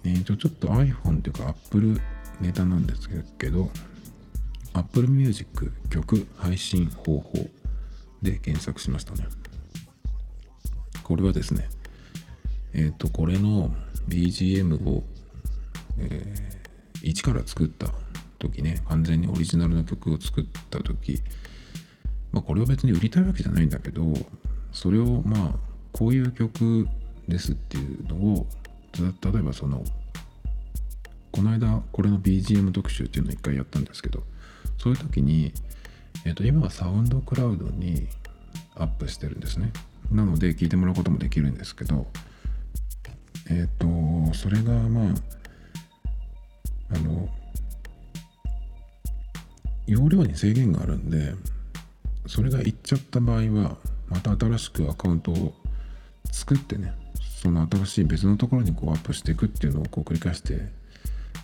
[0.05, 2.01] えーとちょっと iPhone というか Apple
[2.41, 3.09] ネタなんです
[3.39, 3.71] けど。
[4.77, 7.33] Apple Music 曲配信方法
[8.21, 9.27] で検索しましたね。
[11.03, 11.69] これはですね
[12.75, 13.71] えっ、ー、とこれの
[14.09, 15.03] BGM を、
[15.99, 17.87] えー、一から作った
[18.39, 21.21] 時ね完全にオリジナルの曲を作った時
[22.33, 24.03] まあこれは別に売りたいわけじゃないんだけど
[24.73, 25.55] それをまあ
[25.93, 26.87] こういう曲
[27.29, 28.47] ですっていうのを
[28.99, 29.83] 例えばその
[31.33, 34.23] この間これの BGM 特集っていうのを一回やったんですけど
[34.79, 35.53] そういう時に、
[36.25, 38.07] えー、と今はサウンドクラウドに
[38.75, 39.73] アップしてるんですね。
[40.13, 42.07] なので聞いてもらうこともできるんですけど
[43.51, 45.15] えっ、ー、とそれがまあ
[46.95, 47.29] あの
[49.87, 51.35] 容量に制限があるんで
[52.27, 53.77] それがいっちゃった場合は
[54.09, 55.55] また新しくアカウントを
[56.33, 56.93] 作ってね
[57.43, 60.69] その新しい別のところにこうアップしていくっていうのをこう繰り返して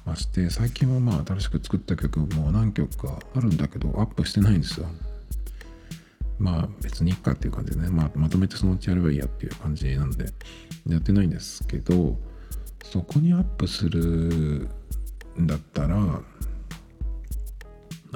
[0.05, 4.87] まして最近はまあ新しく作った曲も何曲かあるんだけどアップしてないんですよ。
[6.39, 10.25] まあ別にいっかっていう感じでね、まあ、まとめてそのうちやればいいやっていう感じなんで
[10.89, 12.17] やってないんですけど
[12.83, 14.69] そこにアップする
[15.39, 16.21] んだったら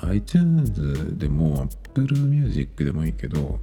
[0.02, 3.58] iTunes でも Apple Music でもいいけど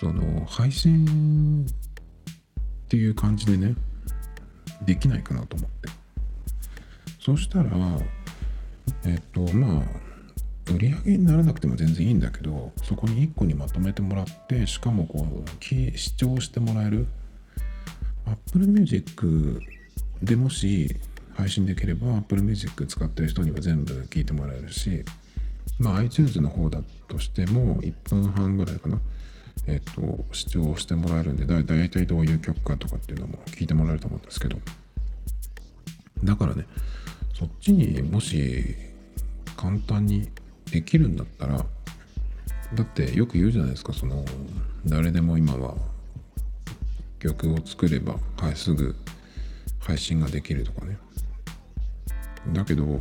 [0.00, 3.74] その配信っていう感じでね
[4.84, 5.88] できないかなと思って。
[7.20, 7.70] そしたら
[9.04, 10.08] えっとまあ
[10.72, 17.06] 売り上げにならなくても全然いいんだけどそこに1個にまとめてもらってしかもこう視聴してもらえる。
[18.26, 19.62] Apple Music
[20.22, 20.96] でもし
[21.38, 25.04] 配信できれば Apple Music 使ってる人には全部聞いてもらえるし
[25.78, 28.98] まあ iTunes の方だとしても1分半ぐらいかな
[29.66, 34.56] えっと、視聴してもらえるんでだ、大体どういう曲かとかっていうのも聞いてもらえると思うんですけど、
[36.24, 36.64] だからね、
[37.34, 38.74] そっちにもし
[39.56, 40.30] 簡単に
[40.70, 41.64] できるんだったら、だ
[42.82, 44.24] ってよく言うじゃないですか、その、
[44.86, 45.74] 誰でも今は
[47.18, 48.94] 曲を作れば、はい、すぐ
[49.80, 50.96] 配信ができるとかね。
[52.52, 53.00] だけど、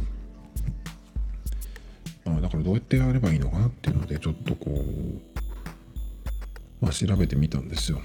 [2.26, 5.22] まあ、だからどうやってやればいいのかなっていうので、ちょっとこう、
[6.82, 8.02] まあ、調べてみたんですよ。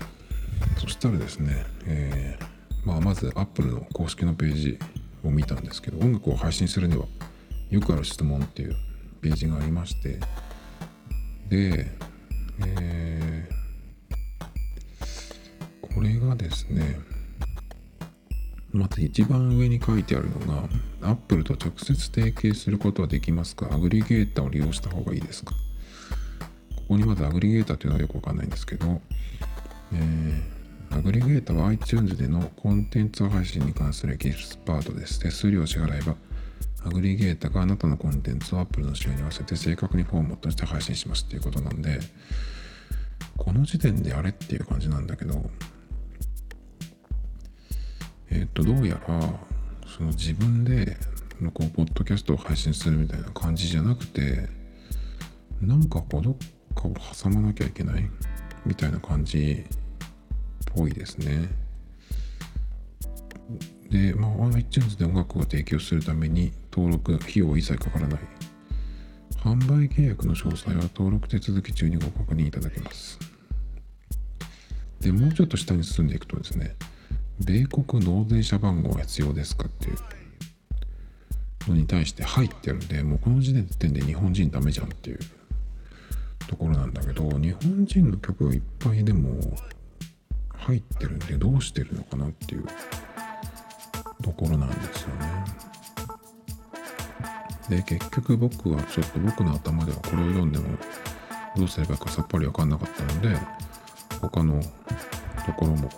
[0.78, 4.78] そしたらですね、えー、まあ、まず Apple の公式のページ
[5.24, 7.06] を見たんですけど音楽を配信するには
[7.70, 8.76] よくある質問っていう
[9.20, 10.18] ページがありまして
[11.48, 11.86] で、
[12.66, 16.98] えー、これがですね
[18.72, 20.68] まず一番上に書いてあるのが
[21.02, 23.68] Apple と直接提携することはできますか？
[23.70, 25.54] アグリゲーターを利用した方がいいですか？
[26.76, 29.00] ここにまずアグリゲーターというのはよくわかんないんですけど、
[29.92, 35.20] えー、アグリゲーターは iTunes でのコンテンツ配信に関するエキスパートです。
[35.20, 36.16] 手数料を支払えば
[36.84, 42.00] アグリゲーターがあなたのコンテンツを Apple の仕様に合わせて正確にフォーマットして配信しますっていうことなんで、
[43.36, 45.50] この時点であれっていう感じなんだけど、
[48.34, 49.20] えっ、と、どうやら、
[49.86, 50.96] その自分で、
[51.52, 54.48] こう、ポッドキャストを配信するみたいな感じじゃなくて、
[55.60, 56.36] なんかこう、どっ
[56.74, 58.10] かを挟まなきゃいけない？
[58.64, 61.50] みたいな感じっぽいですね。
[63.90, 68.20] で、まあ、iTunes で音楽を提供するために登録、費用一切かからない。
[69.40, 73.18] 販売契約の詳細は登録手続き中にご確認いただけます。
[75.00, 76.76] で、もうちょっと下に進んでいくとですね、
[77.44, 79.96] 米国納税者番号は必要ですかっていう
[81.68, 85.18] のに対して「はい」ってるんでもうこの時点で日本人ダメじゃんっていう
[86.46, 89.34] ところなんだけど日本人の曲がいっぱいでも
[90.56, 92.64] 入ってるんでどうしてるのかなっていう
[94.22, 95.44] ところなんですよね。
[97.68, 100.76] で結局僕はちょっと僕の頭ではこれを読んでも
[101.56, 103.36] どうすればいいかさっぱり分かんなかったので
[104.20, 104.60] 他の
[105.46, 105.88] ところも、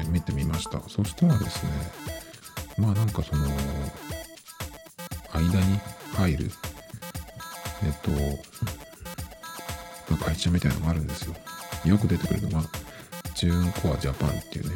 [0.00, 0.80] え見てみました。
[0.88, 1.72] そしたらですね
[2.78, 3.46] まあなんかその
[5.32, 5.80] 間に
[6.14, 6.50] 入る
[7.84, 8.10] えっと、
[10.12, 11.34] まあ、会社みたいのがあるんですよ。
[11.84, 12.68] よく出てくるのが
[13.34, 14.74] ジューンコアジャパンっていうね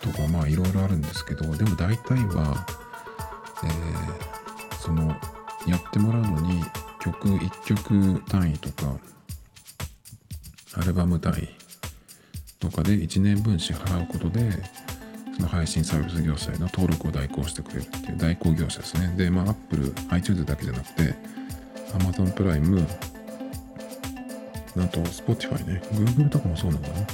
[0.00, 2.66] とかまあいろいろあるんですけどでも大体は、
[3.64, 5.08] えー、その
[5.66, 6.62] やってもらうのに
[7.00, 8.96] 曲1曲単位とか
[10.74, 11.61] アルバム単位
[12.62, 14.52] とかで1年分支払うことで
[15.34, 19.12] その配信サービス業者への登録を代行してくれるっていう代行業者ですね。
[19.16, 21.14] でまあ Apple、iTunes だけじゃなくて
[21.98, 22.86] Amazon プライム
[24.76, 25.82] なんと Spotify ね。
[25.92, 27.00] Google とかもそうなのかな。
[27.00, 27.06] わ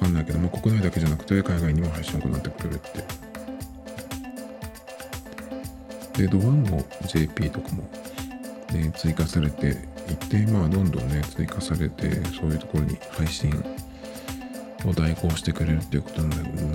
[0.00, 2.78] かんないけども国内だけじゃなくて海外にも配信を行ってくれるっ
[6.14, 7.88] てでドワンも JP とかも、
[8.72, 9.76] ね、追加されていっ
[10.28, 13.52] てまあどんどんね追加されてそういうところに配信
[14.84, 16.28] を代行してくれるっていうことな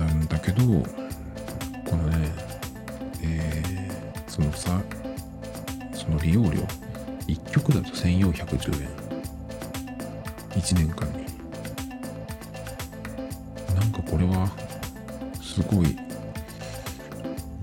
[0.06, 2.32] んだけどこのね
[3.22, 4.80] えー、そのさ
[5.92, 6.66] その利用料
[7.28, 8.88] 1曲だと1410円。
[10.50, 11.24] 1年間に。
[13.74, 14.50] なんかこれは
[15.40, 15.96] すごい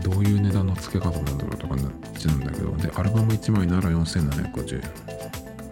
[0.02, 4.92] どういう値段の付け方なんだろうとかなっちゃうんだけどでアルバム1枚なら4750円。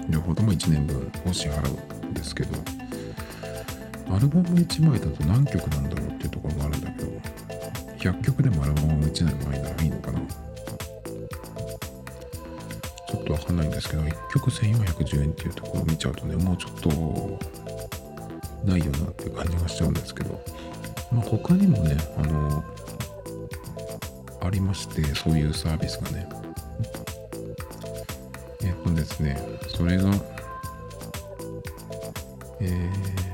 [0.10, 2.77] 両方とも1年分を支払うんですけど。
[4.10, 7.12] アルバム1枚だと何曲なんだろうっていうところがあるんだけど
[8.00, 10.20] 100曲でもアルバム1枚もならいいのかな
[13.10, 16.90] ちょっとわかんないんですけど1曲1410円っていうところを見ちゃうとねもうちょっと
[18.66, 20.42] ないよなっていう感じがしちゃうんですけど
[21.12, 22.64] まあ、他にもね、あの、
[24.42, 26.28] ありまして、そういうサービスがね。
[28.62, 29.40] えっとですね、
[29.70, 30.12] それが、
[32.60, 33.27] えー、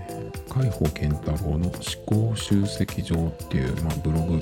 [0.55, 1.71] 海保健太郎の思
[2.05, 4.39] 考集積場っていう、まあ、ブログ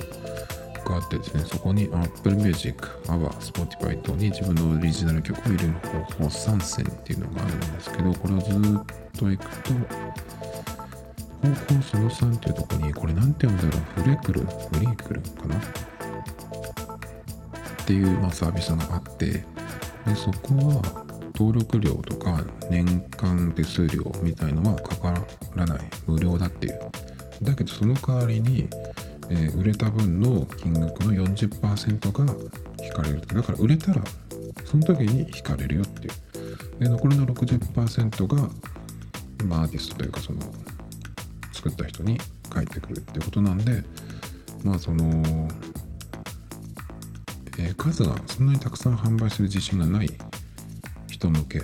[0.86, 8.52] があってですね、そこに Apple Music、AWA、Spotify 等に自分のオリジナル曲を入れる方法3選っていうのがあるんですけど、これをずっ
[9.18, 9.74] と行くと、
[11.42, 14.48] 方法その3っていうとこに、これなんて読んだろう、フレクル、フ
[14.80, 15.56] リークルかな？
[15.56, 15.62] っ
[17.86, 19.46] ていう、まあ、サービスがあって、で
[20.16, 21.06] そこは
[21.42, 25.12] 登録料とか年間手数料みたいのはかか
[25.56, 26.80] らない、無料だっていう。
[27.42, 28.68] だけどその代わりに、
[29.32, 32.36] えー、売れた分の金額の40%が
[32.86, 33.22] 引かれる。
[33.22, 34.04] だから売れたら、
[34.66, 36.80] その時に引かれるよっていう。
[36.80, 38.50] で、残りの60%が、
[39.46, 40.40] まあ、アーティストというかその
[41.52, 42.20] 作った人に
[42.52, 43.84] 返ってくるってことなんで
[44.64, 45.04] まあその、
[47.58, 50.10] えー、数がそんなにたくさん販売する自信がない
[51.22, 51.60] 人向け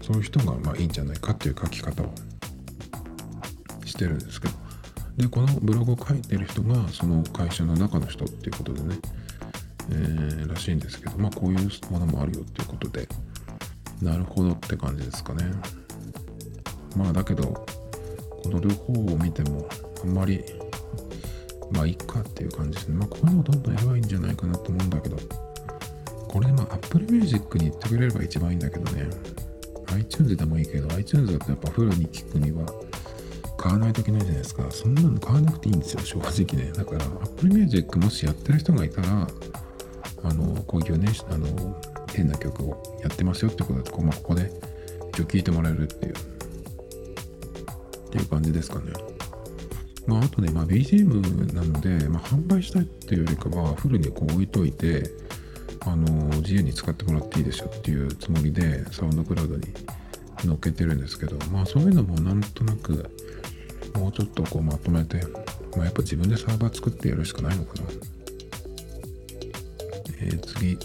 [0.00, 2.14] そういう人がまあいいんじゃないかっていう書き方を。
[3.84, 4.54] してるんですけど。
[5.16, 8.98] でこのブログを書いてる人がその会社の中の人っていうことでね、
[9.90, 13.08] えー、らしいんですけどまあこういうものもあるよっていうことで。
[14.00, 15.44] なるほどって感じですかね。
[16.96, 19.68] まあだけどこの両方を見ても
[20.02, 20.44] あんまり
[21.72, 22.96] まあいいかっていう感じですね。
[22.96, 25.51] まあこういうのをどんどんやばいんじゃないかなと思うんだけど。
[26.32, 29.06] これまあ Apple Music に言ってくれれば一番いいんだけどね。
[29.94, 32.64] iTunes でもいいけど iTunes だとやっぱフルに聞くには
[33.58, 34.66] 買わないといけないじゃないですか。
[34.70, 36.72] そんなの買わなくていいんですよ正直ね。
[36.72, 39.28] だから Apple Music もしやってる人がいたら
[40.24, 41.80] あのこういうねあの
[42.14, 44.50] 変な曲をやってますよってことだとこ,、まあ、ここで
[45.10, 46.12] 一応聞いてもらえるっていう。
[46.12, 46.14] っ
[48.12, 48.92] ていう感じですかね。
[50.06, 55.10] まああとね、まあ、BGM なので、まあ、販売したいっていうよりかはフルにこう置いといて
[55.84, 56.06] あの
[56.38, 59.64] 自由に使ってもらっていいですよっていうつもりでサウンドクラウドに
[60.38, 63.10] 載っけてるんですけどまあそういうのもなんとなく
[63.98, 65.20] もうちょっとこうまとめて、
[65.76, 67.82] まあ、やっぱ自分でサーバー作ってやるしかないのかな。
[70.20, 70.78] えー、次、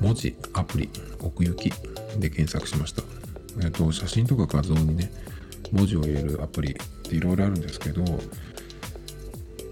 [0.00, 0.90] 文字、アプリ、
[1.20, 1.70] 奥行き
[2.18, 3.02] で検索しました。
[3.60, 5.12] えっ、ー、と、写真とか画像にね、
[5.70, 8.02] 文字を入れるアプリっていろいろあるんですけど、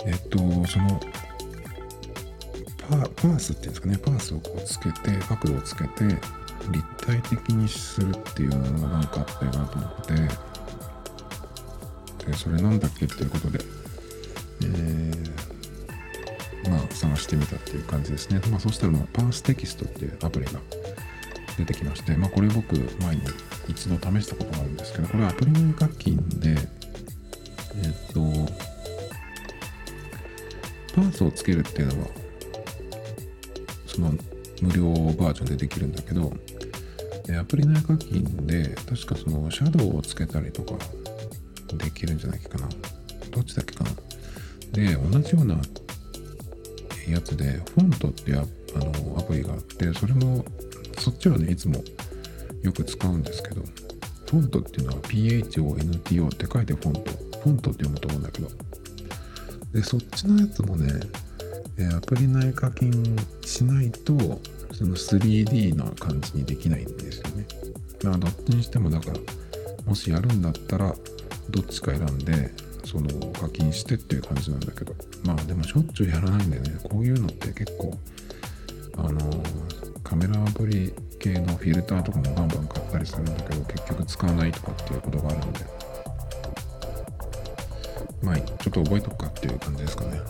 [0.06, 1.00] えっ、ー、と、その
[2.96, 6.04] パースっていうんですかね、パースをこうつけて、角度をつけて、
[6.70, 10.14] 立体的にするっていうのがなんかあったよなと思って、
[12.26, 13.60] でそれなんだっけっていうことで、
[14.62, 18.40] えー、まあ探してみたっていう感じですね。
[18.50, 20.60] まあそしたら、まあ、パーステキストっていうアプリが
[21.56, 23.22] 出てきまして、まあこれ僕前に
[23.68, 28.20] 一度試したことがあるんですけど、これはアプリ内課金で、えっと、
[30.94, 32.08] パースをつけるっていうのは、
[34.00, 34.14] その
[34.62, 36.32] 無料バージョンでできるんだけど、
[37.38, 40.74] アプリ内課金で、確かそのシャドウをつけたりとか、
[41.76, 42.68] できるんじゃないかな。
[43.30, 43.90] どっちだっけかな。
[44.72, 45.56] で、同じような
[47.08, 48.38] やつで、フォントっていう
[48.74, 50.44] あのアプリがあって、それも、
[50.98, 51.84] そっちはね、いつも
[52.62, 53.62] よく使うんですけど、
[54.30, 57.00] フォントっていうのは PHONTO って書いてフォント。
[57.40, 58.48] フォントって読むと思うんだけど。
[59.72, 60.92] で、そっちのやつもね、
[61.80, 64.12] でアプリ内課金しないと、
[64.72, 67.46] その 3D な感じにできないんですよね。
[68.04, 69.16] まあ、どっちにしても、だから、
[69.86, 70.94] もしやるんだったら、
[71.48, 72.52] どっちか選んで
[72.84, 74.94] その課金してっていう感じなんだけど。
[75.24, 77.98] まあでもしょっちゅうやらないんだよねこういうのって結構
[78.96, 79.18] あの
[80.02, 85.60] カメラアプリ系のフィルターとかもバンバン買ったりするんだけど結局使わないとかっていうことがあるんで。
[88.22, 90.20] まあちょっと覚えとくかっていう感じですかね。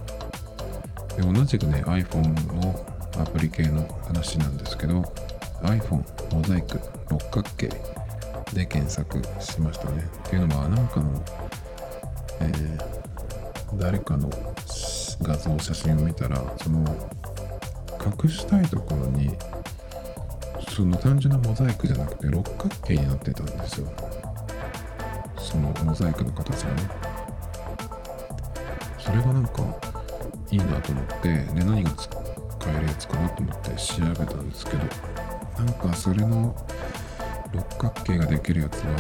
[1.21, 2.87] で同じくね iPhone の
[3.21, 5.03] アプリ系の話なんですけど
[5.63, 6.03] iPhone
[6.35, 7.69] モザイク六角形
[8.55, 10.09] で検索しましたね。
[10.27, 11.25] っていうのは、なんかの、
[12.41, 14.29] えー、誰かの
[15.23, 16.81] 画像、写真を見たら、その、
[18.23, 19.31] 隠したいところに、
[20.75, 23.93] その単純なモザイクじゃなくて六角形になってたんですよ。
[25.39, 26.83] そのモザイクの形がね。
[28.99, 29.90] それがなんか
[30.51, 32.11] いいなと思って、で、何が使
[32.69, 34.79] えるやつかなと思って調べたんですけど、
[35.59, 36.55] なんかそれの
[37.53, 38.93] 六角形ができるやつは、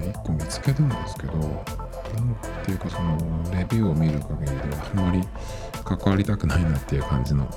[0.00, 3.16] ね、1個見つけたんですけどなんていうかその
[3.52, 5.22] レビューを見る限りではあんまり
[5.84, 7.48] 関わりたくないなっていう感じの、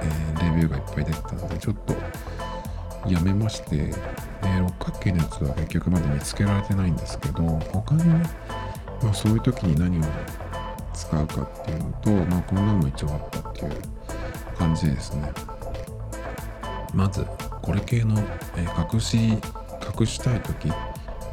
[0.00, 1.94] えー、レビューがいっぱい出てたのでちょっと
[3.08, 3.92] やめまして、で
[4.58, 7.42] 六角形のやつは結局まだ見つけられてないんですけど
[7.72, 8.28] 他にね、
[9.02, 10.02] まあ、そういう時に何を
[10.96, 13.72] 使うかっていうのと、まあ、こんなのも一応あったっていう
[14.56, 15.30] 感じですね。
[16.94, 17.26] まず
[17.60, 18.18] これ系の、
[18.56, 19.16] えー、隠し
[20.00, 20.72] 隠したい時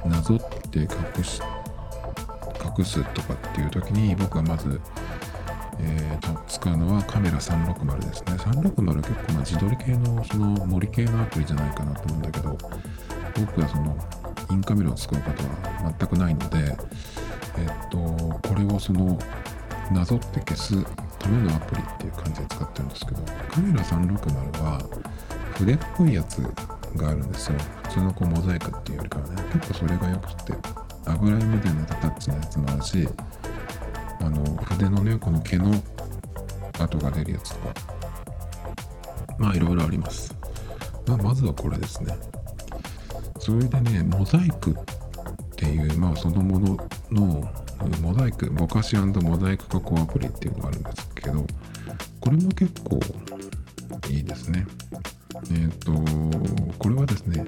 [0.06, 1.42] なぞって隠し
[2.78, 4.82] 隠すとかっていう時に僕はまず、
[5.80, 8.34] えー、使うのはカメラ360ですね。
[8.34, 12.58] 360結構まあ自撮り系のその森系のアプリじゃないかなと思うんだけど
[13.40, 13.96] 僕はその
[14.52, 16.78] インカメラを使うことは全くないので
[17.58, 19.18] えっとこれをその
[19.92, 20.84] なぞって消す
[21.20, 24.82] ためのアプリっていう感じで使ってるんですけどカメラ360は
[25.56, 26.42] 筆っぽいやつ
[26.96, 27.58] があるんですよ。
[27.84, 29.44] 普通のこうモザイクっていうよりかはね。
[29.54, 30.54] 結構それが良くて
[31.06, 33.08] 油絵みたいなタッチのやつもあるし
[34.20, 35.74] あの筆のねこの毛の
[36.80, 37.74] 跡が出るやつとか
[39.38, 40.36] まあいろいろあります、
[41.08, 42.16] まあ、まずはこれですね。
[43.40, 44.74] それでねモザイクっ
[45.56, 46.78] ていうまあそのもの
[47.14, 47.50] の
[48.02, 51.46] モザイクぼかしモザイク加工アプリっていうのがあるんですけど
[52.20, 53.00] これも結構
[54.10, 54.66] いいですね
[55.36, 55.92] えっ、ー、と、
[56.78, 57.46] これはですね、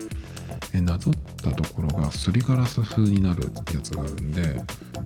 [0.73, 4.61] えなぞったところがすりガラス風になるやつがあるんで、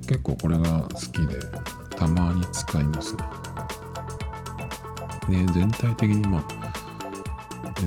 [0.07, 1.39] 結構これが好きで、
[1.95, 3.24] たまに使いますね。
[5.53, 6.43] 全体的にまあ、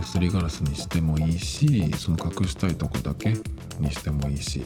[0.05, 3.35] すりガラスにしてもいいし、その隠したいとこだけ
[3.81, 4.65] にしてもいいし、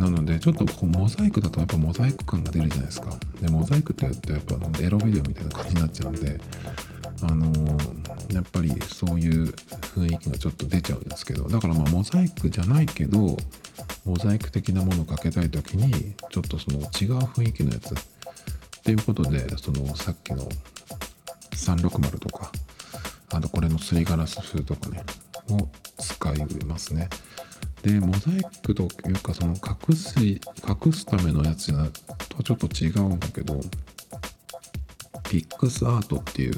[0.00, 3.10] なので、ちょっとこうモザイクだとやっぱモザイク感が出るじゃないですか。
[3.40, 6.40] で、モザイクってやるとやっぱエロビデオみたいな感じになっちゃうんで、
[7.22, 7.46] あの
[8.32, 9.44] やっぱりそういう
[9.94, 13.36] 雰囲気がちょっと出ちゃうんですけどだからまあモザイクじゃないけど
[14.04, 17.96] モザイク的なものをかけたい時にちょっとその違う雰囲気のやつっ
[18.82, 20.48] ていうことでそのさっきの
[21.52, 22.50] 360とか
[23.32, 25.04] あとこれのすりガラス風とかね
[25.50, 27.08] を使いますね
[27.82, 31.72] でモザイクというかその隠す隠すためのやつ
[32.28, 33.58] とちょっと違うんだけど
[35.24, 36.54] PicsArt っていう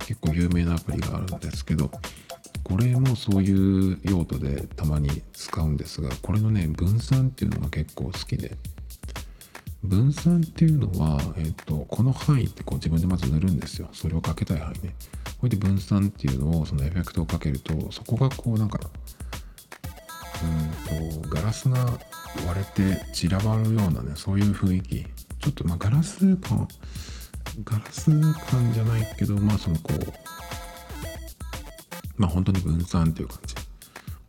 [0.00, 1.90] 結構有名なアプリがあるんですけど
[2.64, 8.56] これもそういう用途でたまに使うんですがこれのね分散っていうのが結構好きで
[9.84, 13.88] 分散っていうのは、えっと、この範囲ってこう自分でまず塗るんですよ。
[13.92, 14.94] それをかけたい範囲ね。
[15.40, 18.78] これで分散っていうのをそのエフェクトをかけるとそこがこうなんか
[20.42, 21.78] うんとガラスが
[22.46, 25.06] 割れて散らばるようなねそういう雰囲気。
[25.40, 26.68] ちょっとまあガラス感
[27.64, 29.98] ガラス感じゃないけどまあそのこう
[32.16, 33.54] まあ本当に分散っていう感じ。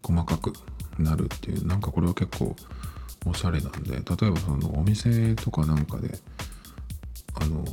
[0.01, 0.53] 細かく
[0.99, 2.55] なるっていうなんかこれは結構
[3.25, 6.17] おしゃれなんで例えばそのお店とかなんかで
[7.35, 7.63] あの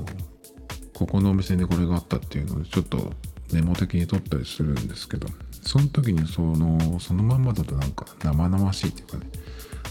[0.94, 3.12] ここのお店にこれがあったっていうのでちょっと
[3.52, 5.26] メモ的に撮ったりするんですけど。
[5.62, 9.30] その時にそのそのまんまだとなんか生々しいっていうかね。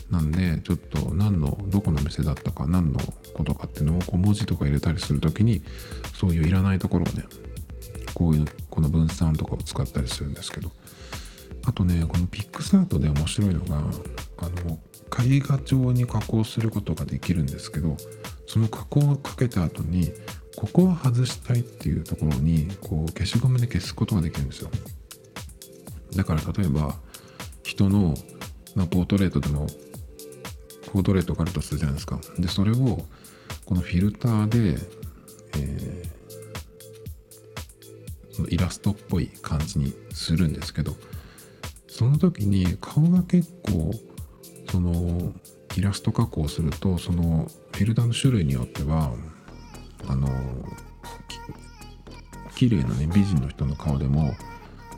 [0.10, 3.00] なんでちょっと何のどこの店だったか何の
[3.36, 5.62] ことかっていうのをこう文字とか入れたりする時に
[6.16, 7.26] そういういらないところをね
[8.16, 10.72] こういうこの分散とかを使ったりするんですけど。
[11.66, 14.80] あとねこの Picsart で面白いのがあの
[15.24, 17.96] 絵画調に加工することができるんですけど
[18.48, 20.12] その加工をかけた後に
[20.56, 24.70] ここは外したいっていうところにこう消しゴムで消すことができるんですよ。
[26.16, 26.96] だから例えば
[27.64, 28.16] 人の、
[28.76, 29.68] まあポートレートでも
[30.92, 32.20] ポートレートがあるとするじゃないですか。
[32.38, 33.06] でそれを
[33.66, 34.80] このフィルターで、
[35.58, 40.96] えー、そのイラストっぽい感じにするんですけど
[41.88, 43.92] その時に顔が結構
[44.72, 45.34] その
[45.76, 49.12] イラスト加工するとそのフィルターの種類によっては
[50.08, 50.28] あの
[52.56, 54.34] 綺麗なね美人の人の顔でも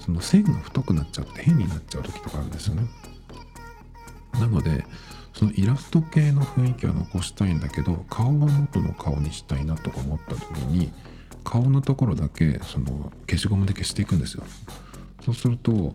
[0.03, 2.83] その線が太くなっちゃって変になっちゃう時とかあるんですよね。
[4.33, 4.85] なので
[5.33, 10.91] そのイラスト系の雰囲気は残したいんだけど顔は元の顔にしたいなとか思った時に
[11.43, 14.43] 顔のところだけその消しゴムで消していくんですよ。
[15.23, 15.93] そうすると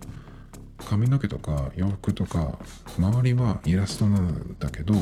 [0.79, 2.59] 髪の毛とか洋服とか
[2.99, 4.95] 周りはイラストなんだけど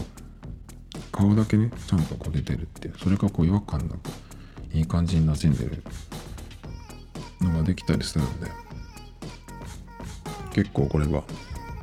[1.13, 3.99] 顔だけねちゃんとこう出てるってそれがこう違和感なく
[4.73, 5.83] いい感じに馴染んでる
[7.41, 8.51] のができたりするんで
[10.55, 11.25] 結構これは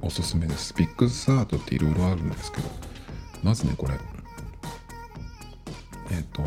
[0.01, 0.73] おすすめです。
[0.73, 2.69] Picsart っていろいろあるんですけど
[3.43, 3.93] まずねこれ。
[6.09, 6.43] えっ、ー、と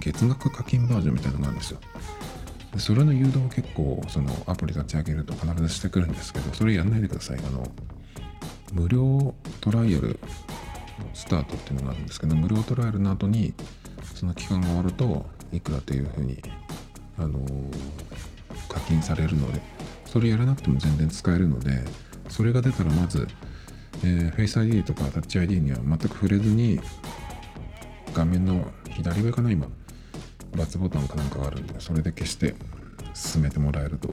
[0.00, 1.80] 月額課金バージョンみたいなのがあるんですよ。
[2.72, 7.38] でそれの誘導を結構そのアプリ立ち上げると必ずしてくるんですけどそれやんないでください。
[7.38, 7.70] あの
[8.72, 10.18] 無料トライアル
[11.12, 13.52] スタートっていうのがあるんですけど無料トライアルの後に
[14.14, 16.42] その期間が終わるといくらというふうに
[17.18, 17.40] あの
[18.68, 19.60] 課金されるので
[20.18, 21.84] それやらなくても全然使えるので
[22.28, 23.28] それが出たらまず、
[24.02, 26.80] えー、Face ID とか Touch ID には全く触れずに
[28.12, 29.68] 画面の左上かな今
[30.52, 32.56] ×ボタンかなんかがあるんでそれで消して
[33.14, 34.12] 進めてもらえると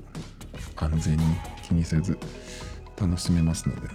[0.75, 1.23] 安全に
[1.67, 2.19] 気にせず
[3.01, 3.87] 楽しめますので。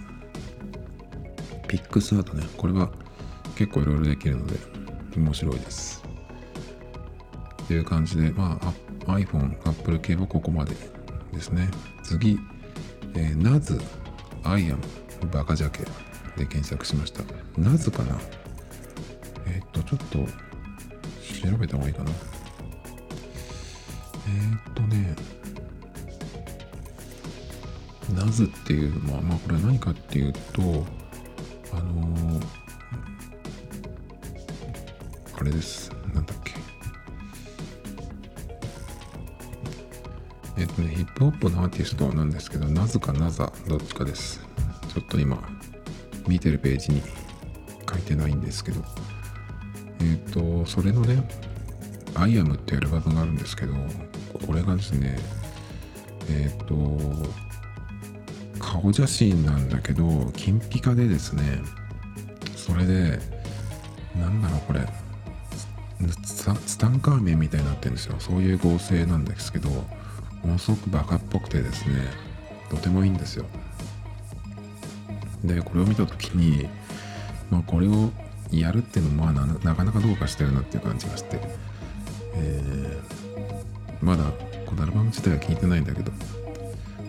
[1.69, 2.91] Picsart ねこれは
[3.55, 4.57] 結構いろいろできるので
[5.15, 6.03] 面白いです。
[7.63, 8.59] っていう感じでま
[9.07, 11.00] あ iPhone、Apple 系はここまで。
[11.33, 11.69] ですね。
[12.03, 12.39] 次、
[13.13, 13.79] えー、なず
[14.43, 14.77] I am
[15.31, 15.83] バカジャケ
[16.37, 17.23] で検索しました。
[17.57, 18.17] なずかな？
[19.45, 20.19] えー、っとちょっと
[21.49, 22.11] 調べた方がいいかな。
[24.27, 25.15] えー、っとね
[28.15, 30.61] なずっていうのはまあこれは何かっていうと
[31.73, 32.45] あのー、
[35.39, 35.91] あれです。
[36.13, 36.53] なんだっけ？
[40.75, 44.45] とねヒップホップのアーティストなんですけどなずかなざどっちかです
[44.93, 45.37] ちょっと今
[46.27, 47.01] 見てるページに
[47.89, 48.83] 書いてないんですけど
[50.01, 51.23] えっ、ー、と、それのね、
[52.15, 53.73] アイアムっていうアルバムがあるんですけど、
[54.45, 55.17] これがですね、
[56.29, 56.97] えっ、ー、と、
[58.59, 61.61] 顔写真なんだけど、金ピカでですね、
[62.55, 63.19] それで、
[64.15, 64.87] なんだろう、これ、
[66.23, 68.15] ツタンカーメンみたいになってるんですよ。
[68.17, 69.69] そういう合成なんですけど、
[70.43, 72.07] ものすごくバカっぽくてですね、
[72.69, 73.45] とてもいいんですよ。
[75.43, 76.69] で、これを見た時に、
[77.49, 78.11] まあ、これを
[78.51, 81.39] やるっていうのもまあなかなかどうかしてるなっていう感じがして、
[82.35, 82.99] え
[84.01, 84.25] まだ
[84.65, 86.11] このアルバム自体は聞いてないんだけど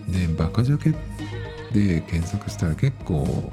[0.09, 0.91] でバカジャケ
[1.72, 3.53] で検索したら結構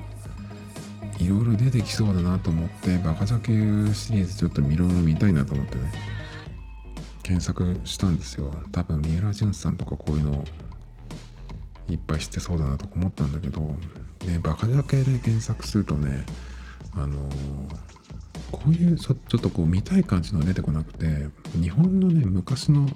[1.20, 5.92] いろいろ出てきそうだなと思ってバカジャケシリーズちょっといろいろ見たいなと思ってね
[7.30, 8.52] 検索したんですよ。
[8.72, 10.44] 多分三浦淳さんとかこういうの
[11.88, 13.62] いっぱい知ってそうだなとか思ったんだけど
[14.26, 16.26] ねバカジャケで検索するとね
[16.96, 17.30] あの
[18.52, 22.88] こういうちょちょっとこう見たい感じの出てこなくて日本のね昔の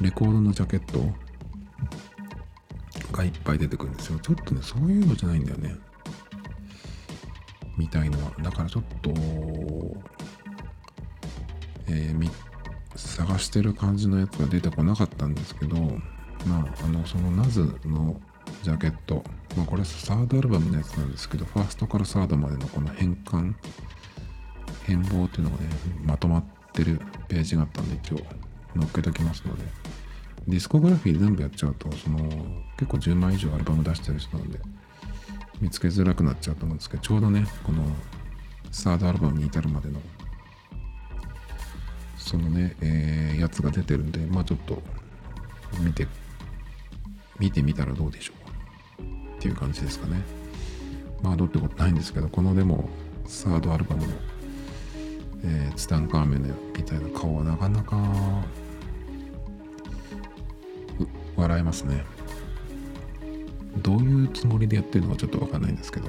[0.00, 0.98] レコードのジャケット
[3.12, 4.18] がいっぱい出てくるんですよ。
[4.18, 5.76] ちょっとねそういうのじゃないんだよね。
[7.76, 8.32] みたいのは。
[8.42, 9.10] だからちょっと
[11.86, 12.18] えー、
[12.96, 15.76] 探してる感じのやつが出てこなかったんですけど
[16.46, 18.20] まああのそのナズの
[18.62, 19.24] ジャケット
[19.56, 23.54] まあこれサードアルバムのやつなんですけどファーストからサードまでのこの変換
[24.84, 25.68] 変貌っていうのがね
[26.04, 28.18] まとまってるページがあったんで一応
[28.74, 29.64] 載っけときますので。
[30.48, 32.18] ディスコグラフィー全部やっちゃうとその
[32.76, 34.58] 結構10枚以上アルバム出してる人なんで
[35.60, 37.84] 見つけづらくなっちゃうと思うんですけどちょうどねこの
[38.70, 40.00] サードアルバムに至るまでの
[42.22, 44.80] そのね、えー、やつが出てるんでまあちょっと
[45.80, 46.06] 見て
[47.38, 48.32] 見てみたらどうでしょ
[49.00, 49.02] う。
[49.02, 50.22] っていう感じですかね。
[51.22, 52.88] まあどうってことないんですけどこのでも
[53.26, 54.12] サードアルバムの、
[55.44, 57.96] えー、ツタンカーメンみたいな顔はなかなか
[61.36, 62.04] 笑えますね。
[63.78, 66.08] どういうつもりでやってるのかちょっとわかんないんですけど。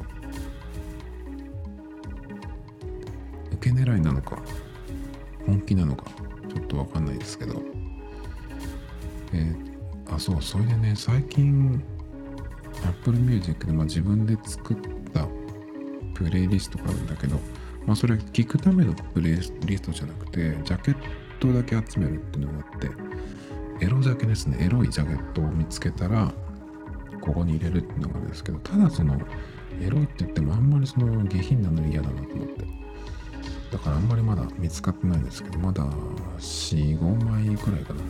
[3.54, 4.38] 受け狙いなのか。
[5.46, 6.06] 本気なのか
[6.50, 7.62] ちょっとわかんないですけど。
[9.34, 11.84] えー、あそうそれでね最近
[12.86, 14.78] Apple Music で、まあ、自分で作っ
[15.12, 15.28] た
[16.14, 17.38] プレイリストがあるんだけど
[17.86, 19.36] まあそれ聞くためのプレイ
[19.66, 20.96] リストじゃなくてジャケッ
[21.40, 22.92] トだけ集めるっていうのがあって
[23.86, 24.58] エロジャケですね。
[24.62, 26.32] エロいジャケットを見つけたら
[27.20, 29.18] ここに入れるっていうのがあるんですけどただその
[29.82, 32.66] エロいって言ってもあんまりその下品なのに嫌だなと思って。
[33.74, 35.84] だからあんまりまだ見つかってないんですけどまだ
[36.38, 38.04] 45枚くらいかな。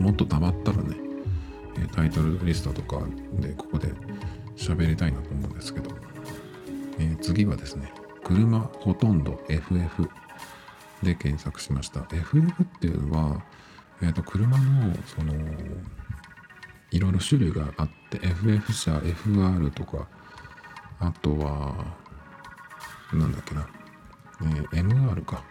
[0.00, 0.96] もっと溜まったらね
[1.92, 3.04] タイトルリストとか
[3.40, 3.88] でここで
[4.56, 5.90] 喋りたいなと思うんですけど、
[7.00, 7.92] えー、次はですね
[8.22, 10.08] 車ほとんど FF
[11.02, 12.06] で検索しました。
[12.12, 13.42] FF っていうのは、
[14.00, 15.34] えー、と車のその
[16.92, 20.06] いろいろ種類があって FF 車 FR とか
[21.00, 21.74] あとは
[23.12, 23.66] なんだっけな、
[24.44, 25.42] えー、MR か。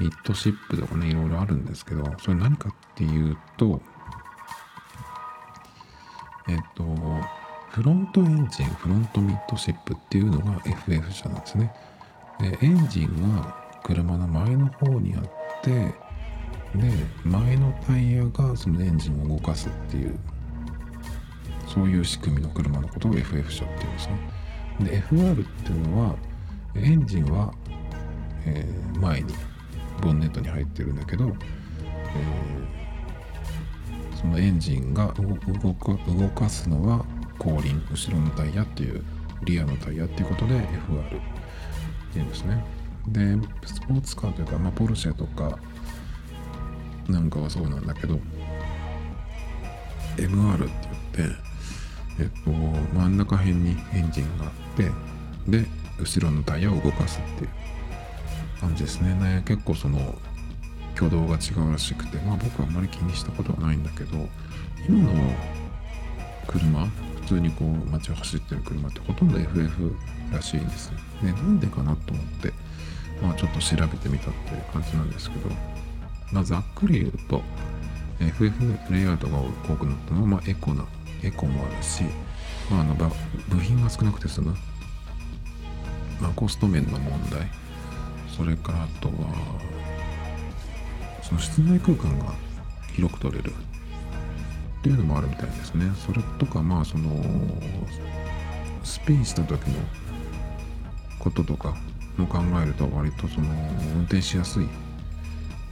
[0.00, 3.80] ミッドシップとかねいろいろあるんですけどそれ何かっていうと
[6.48, 6.84] えっと
[7.70, 11.74] フロントエンジンフロントミッドシップっていうのが FF 車なんですね。
[12.40, 15.22] でエンジンが車の前の方にあっ
[15.62, 15.94] てで
[17.24, 20.18] 前のタイヤがそのエンジンを動かすっていう
[21.66, 24.18] そういう仕組みの車のことを FF 車っていうんですね。
[24.80, 26.16] で FR っていうのは
[26.76, 27.54] エンジンは、
[28.46, 29.34] えー、前に
[30.00, 37.04] ボンネットに入ってるんだけど、えー、そのエンジンが動か動かすのは
[37.38, 39.02] 後輪後ろのタイヤっていう
[39.44, 40.64] リアのタイヤっていうことで FR っ
[42.12, 42.64] ていうんですね。
[43.08, 45.58] でスポーツカーというか、まあ、ポルシェとか
[47.08, 48.18] なんかはそうなんだけど
[50.16, 51.36] MR って言って
[52.20, 54.90] えっと真ん中辺にエンジンがあって
[55.46, 55.66] で
[55.98, 57.63] 後ろのタイヤを動かすっていう。
[58.64, 59.14] 感じですね。
[59.14, 60.14] ね結構その
[60.96, 64.16] 挙動が違うらしくてまあ僕はあんまり気にしたことはないんだけど
[64.88, 65.32] 今の
[66.46, 69.96] 車普通にこう街を走ってる車ってほとんど FF
[70.32, 72.52] らしいんですねなんでかなと思って
[73.20, 75.50] まあちょっと調べてみたっていう感じなんですけど
[76.32, 77.42] まあざっくり言うと
[78.20, 80.86] FF レイアウトが多くなったのは、まあ、エコな
[81.24, 82.04] エコもあるし、
[82.70, 84.54] まあ、あの部品が少なくて済む、
[86.20, 87.63] まあ、コスト面の問題
[88.36, 89.14] それからあとは
[91.22, 92.34] その室内空間が
[92.94, 95.90] 広く取れるっていうのもあるみたいですね。
[95.94, 97.24] それとかまあその
[98.82, 99.76] スピンした時の
[101.20, 101.76] こととか
[102.16, 103.48] も考えると割とその
[103.94, 104.68] 運転しやすいっ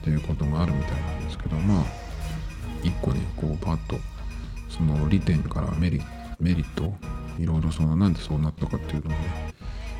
[0.04, 1.84] ていうことがあるみたいなんですけどまあ
[2.82, 3.96] 一個ねこうパッと
[4.68, 6.00] その利点からメリ
[6.40, 6.94] メリット
[7.38, 9.52] いろいろそのなんでそうなったかっていうのをね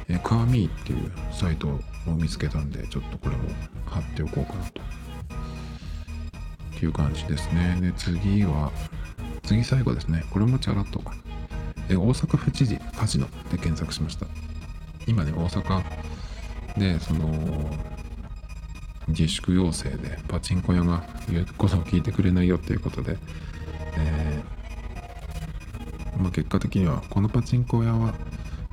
[0.09, 3.43] えカーミーっていうサイトを見つけたんでちょっとこれも
[3.87, 4.81] 貼っておこうかなと。
[4.81, 7.79] っていう感じですね。
[7.81, 8.73] で次は
[9.43, 10.25] 次最後ですね。
[10.31, 11.03] これもチャラッと
[11.89, 14.27] え大阪府知事カジノで検索しました。
[15.07, 15.83] 今ね大阪
[16.79, 17.71] でその
[19.09, 23.19] 自粛要請でパチンコ屋が言うことを聞いてくれないよっていうことで、
[23.97, 28.15] えーまあ、結果的にはこのパチンコ屋は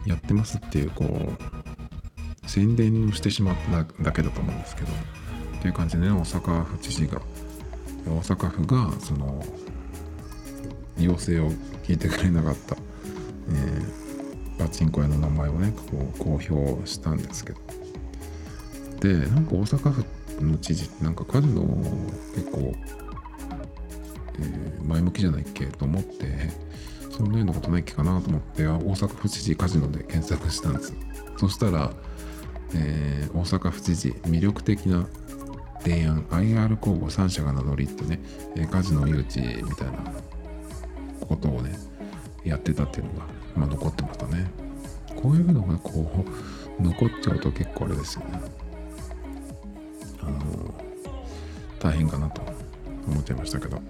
[0.06, 1.59] やってますっていうこう
[2.50, 4.88] 宣伝をしてしまっただけだと思うんですけど
[5.58, 7.22] っていう感じでね大阪府知事が
[8.08, 9.46] 大阪府がその
[10.98, 11.52] 要請を
[11.84, 12.76] 聞いてくれなかった、
[13.50, 17.60] えー、パチンコ屋の名前をねこう公表したんですけど。
[19.00, 20.06] でなんか大阪府
[20.42, 21.62] の知事ってなんかカジノ
[22.36, 22.74] 結構、
[24.40, 26.26] えー、前向きじゃないっけと思って
[27.12, 30.94] そんなようなことないっけかなと思って大阪府知事カジノで検索したんです
[31.38, 31.94] そしたら、
[32.76, 35.08] えー、大阪府知事魅力的な
[35.82, 38.20] 提案 IR 公募3社が名乗りってね、
[38.56, 40.00] えカジノ誘致みたいな
[41.26, 41.78] ことをね
[42.44, 43.26] やってたっていうのが、
[43.56, 44.50] まあ、残ってましたね
[45.16, 46.26] こういうのがこ
[46.80, 48.42] う残っちゃうと結構あれですよね
[50.22, 50.74] あの
[51.80, 52.42] 大変かなと
[53.08, 53.82] 思っちゃいましたけど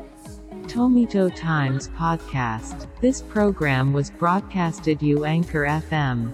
[0.67, 2.85] Tomito Times Podcast.
[3.01, 6.31] This program was broadcasted you Anchor FM.